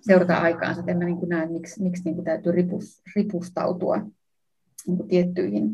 [0.01, 0.84] seurata aikaansa.
[0.88, 3.97] En mä niin kuin näe, miksi, miksi niin kuin täytyy ripus, ripustautua
[4.88, 5.69] niin kuin tiettyihin.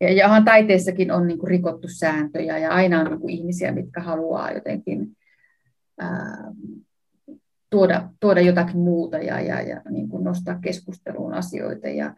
[0.00, 4.00] Ja, ja taiteessakin on niin kuin rikottu sääntöjä ja aina on niin kuin ihmisiä, mitkä
[4.00, 5.16] haluaa jotenkin
[5.98, 6.52] ää,
[7.72, 11.88] tuoda, tuoda jotakin muuta ja, ja, ja niin kuin nostaa keskusteluun asioita.
[11.88, 12.14] Ja,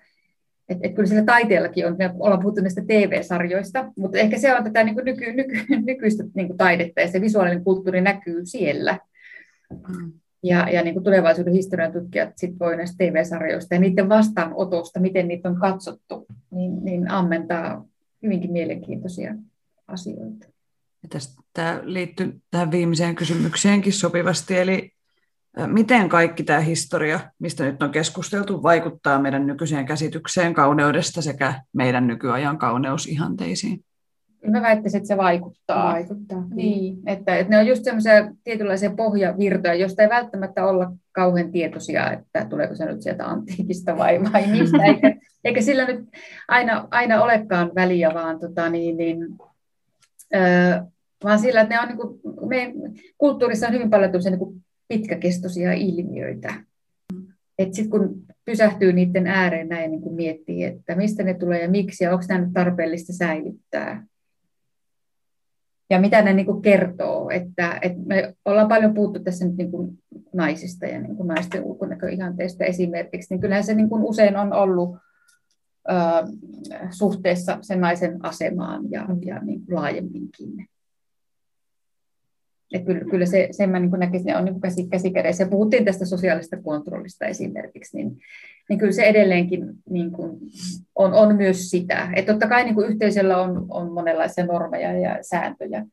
[0.68, 4.64] et, et kyllä sillä taiteellakin on, me ollaan puhuttu näistä TV-sarjoista, mutta ehkä se on
[4.64, 5.54] tätä niin kuin nyky, nyky,
[5.90, 8.98] nykyistä niin kuin taidetta ja se visuaalinen kulttuuri näkyy siellä.
[9.70, 10.12] Mm.
[10.42, 15.28] Ja, ja niin kuin tulevaisuuden historian tutkijat sit voi näistä TV-sarjoista ja niiden vastaanotosta, miten
[15.28, 17.84] niitä on katsottu, niin, niin ammentaa
[18.22, 19.34] hyvinkin mielenkiintoisia
[19.88, 20.46] asioita.
[21.02, 24.94] Ja tästä, tämä liittyy tähän viimeiseen kysymykseenkin sopivasti, eli
[25.66, 32.06] Miten kaikki tämä historia, mistä nyt on keskusteltu, vaikuttaa meidän nykyiseen käsitykseen kauneudesta sekä meidän
[32.06, 33.84] nykyajan kauneusihanteisiin?
[34.50, 35.92] Mä väittäisin, että se vaikuttaa.
[35.92, 36.44] Vaikuttaa.
[36.54, 42.12] Niin, että, että ne on just semmoisia tietynlaisia pohjavirtoja, joista ei välttämättä olla kauhean tietoisia,
[42.12, 45.14] että tuleeko se nyt sieltä antiikista vai, vai mistä, eikä,
[45.44, 46.08] eikä sillä nyt
[46.48, 49.18] aina, aina olekaan väliä, vaan, tota, niin, niin,
[50.34, 50.80] öö,
[51.24, 52.72] vaan sillä, että ne on niin kuin, meidän
[53.18, 56.54] kulttuurissa on hyvin paljon niin kuin pitkäkestoisia ilmiöitä.
[57.62, 62.04] Sitten kun pysähtyy niiden ääreen näin niin kuin miettii, että mistä ne tulee ja miksi
[62.04, 64.06] ja onko nämä tarpeellista säilyttää.
[65.90, 69.70] Ja mitä ne niin kuin kertoo, että, että me ollaan paljon puhuttu tässä nyt niin
[69.70, 69.98] kuin
[70.32, 74.96] naisista ja niin kuin naisten ulkonäköihanteista esimerkiksi, niin kyllähän se niin kuin usein on ollut
[75.90, 75.94] ö,
[76.90, 80.68] suhteessa sen naisen asemaan ja, ja niin kuin laajemminkin.
[82.72, 85.44] Että kyllä, kyllä se, sen mä niin näkisin, ne on niin käsi, käsi kädessä.
[85.44, 88.18] Ja puhuttiin tästä sosiaalista kontrollista esimerkiksi, niin,
[88.68, 90.38] niin kyllä se edelleenkin niin kuin
[90.94, 92.08] on, on myös sitä.
[92.16, 95.86] Että totta kai niin kuin yhteisöllä on, on monenlaisia normeja ja sääntöjä.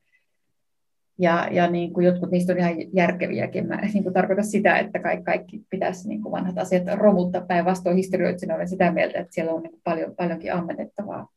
[1.19, 3.67] Ja, ja niin kuin jotkut niistä on ihan järkeviäkin.
[3.67, 7.97] Mä niin kuin tarkoitan sitä, että kaikki, kaikki pitäisi niin kuin vanhat asiat romuttaa päinvastoin
[7.97, 8.55] historioitsijana.
[8.55, 11.27] Olen sitä mieltä, että siellä on niin kuin paljon, paljonkin ammennettavaa.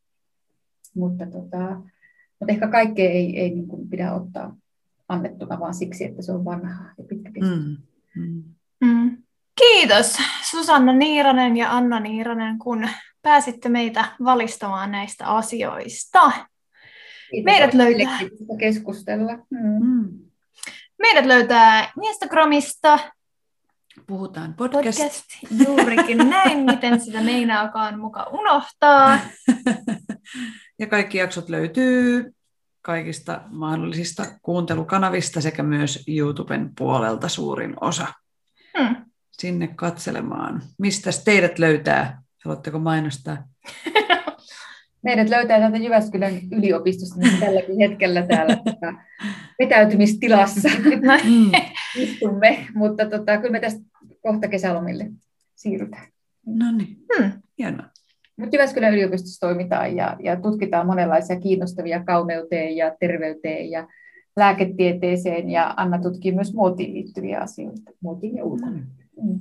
[0.94, 1.76] Mutta, tota,
[2.40, 4.56] mutta ehkä kaikkea ei, ei niin kuin pidä ottaa
[5.08, 7.68] annettuna, vaan siksi, että se on vanhaa ja pitkäkestoista.
[8.16, 8.24] Mm.
[8.24, 8.44] Mm.
[8.84, 9.16] Mm.
[9.58, 10.16] Kiitos
[10.50, 12.88] Susanna Niiranen ja Anna Niiranen, kun
[13.22, 16.32] pääsitte meitä valistamaan näistä asioista.
[17.30, 18.18] Kiitos Meidät löytää...
[18.58, 19.32] keskustella.
[19.50, 19.86] Mm.
[19.86, 20.18] Mm.
[20.98, 22.98] Meidät löytää Instagramista.
[24.06, 24.98] Puhutaan podcast.
[24.98, 25.24] podcast.
[25.66, 29.18] Juurikin näin, miten sitä meinaakaan muka unohtaa.
[30.80, 32.34] ja kaikki jaksot löytyy
[32.84, 38.06] kaikista mahdollisista kuuntelukanavista sekä myös YouTuben puolelta suurin osa.
[38.78, 38.96] Hmm.
[39.32, 40.62] Sinne katselemaan.
[40.78, 42.22] Mistä teidät löytää?
[42.44, 43.36] Haluatteko mainostaa?
[45.04, 48.94] Meidät löytää täältä Jyväskylän yliopistosta niin tälläkin hetkellä täällä tota,
[49.58, 50.68] vetäytymistilassa
[51.24, 51.50] mm.
[52.02, 53.80] istumme, mutta tota, kyllä me tästä
[54.22, 55.10] kohta kesälomille
[55.54, 56.06] siirrytään.
[56.46, 57.32] No niin, hmm.
[57.58, 57.93] hienoa.
[58.36, 63.88] Mutta Jyväskylän yliopistossa toimitaan ja, ja tutkitaan monenlaisia kiinnostavia kauneuteen ja terveyteen ja
[64.36, 68.78] lääketieteeseen ja Anna tutkii myös muotiin liittyviä asioita, muotiin ja ulkona.
[69.22, 69.40] Mm.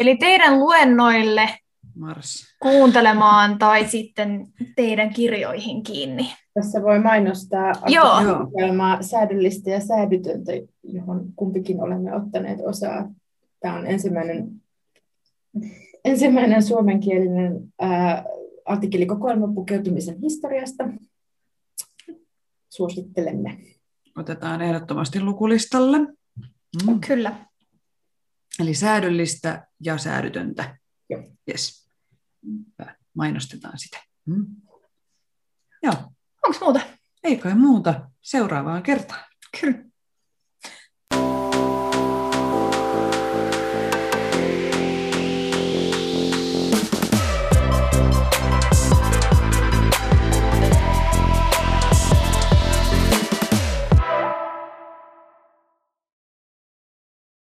[0.00, 1.48] Eli teidän luennoille
[1.94, 2.56] Mars.
[2.62, 4.46] kuuntelemaan tai sitten
[4.76, 6.32] teidän kirjoihin kiinni.
[6.54, 7.72] Tässä voi mainostaa
[8.54, 13.10] ohjelmaa säädyllistä ja säädytöntä, johon kumpikin olemme ottaneet osaa.
[13.60, 14.48] Tämä on ensimmäinen
[16.04, 18.24] ensimmäinen suomenkielinen ää,
[18.64, 20.84] artikkelikokoelma pukeutumisen historiasta.
[22.68, 23.58] Suosittelemme.
[24.16, 25.98] Otetaan ehdottomasti lukulistalle.
[25.98, 27.00] Mm.
[27.06, 27.46] Kyllä.
[28.60, 30.78] Eli säädyllistä ja säädytöntä.
[31.10, 31.22] Joo.
[31.48, 31.90] Yes.
[33.14, 33.98] Mainostetaan sitä.
[34.26, 34.46] Mm.
[35.82, 35.94] Joo.
[36.46, 36.80] Onko muuta?
[37.24, 38.10] Ei kai muuta.
[38.20, 39.24] Seuraavaan kertaan.
[39.60, 39.87] Kyllä.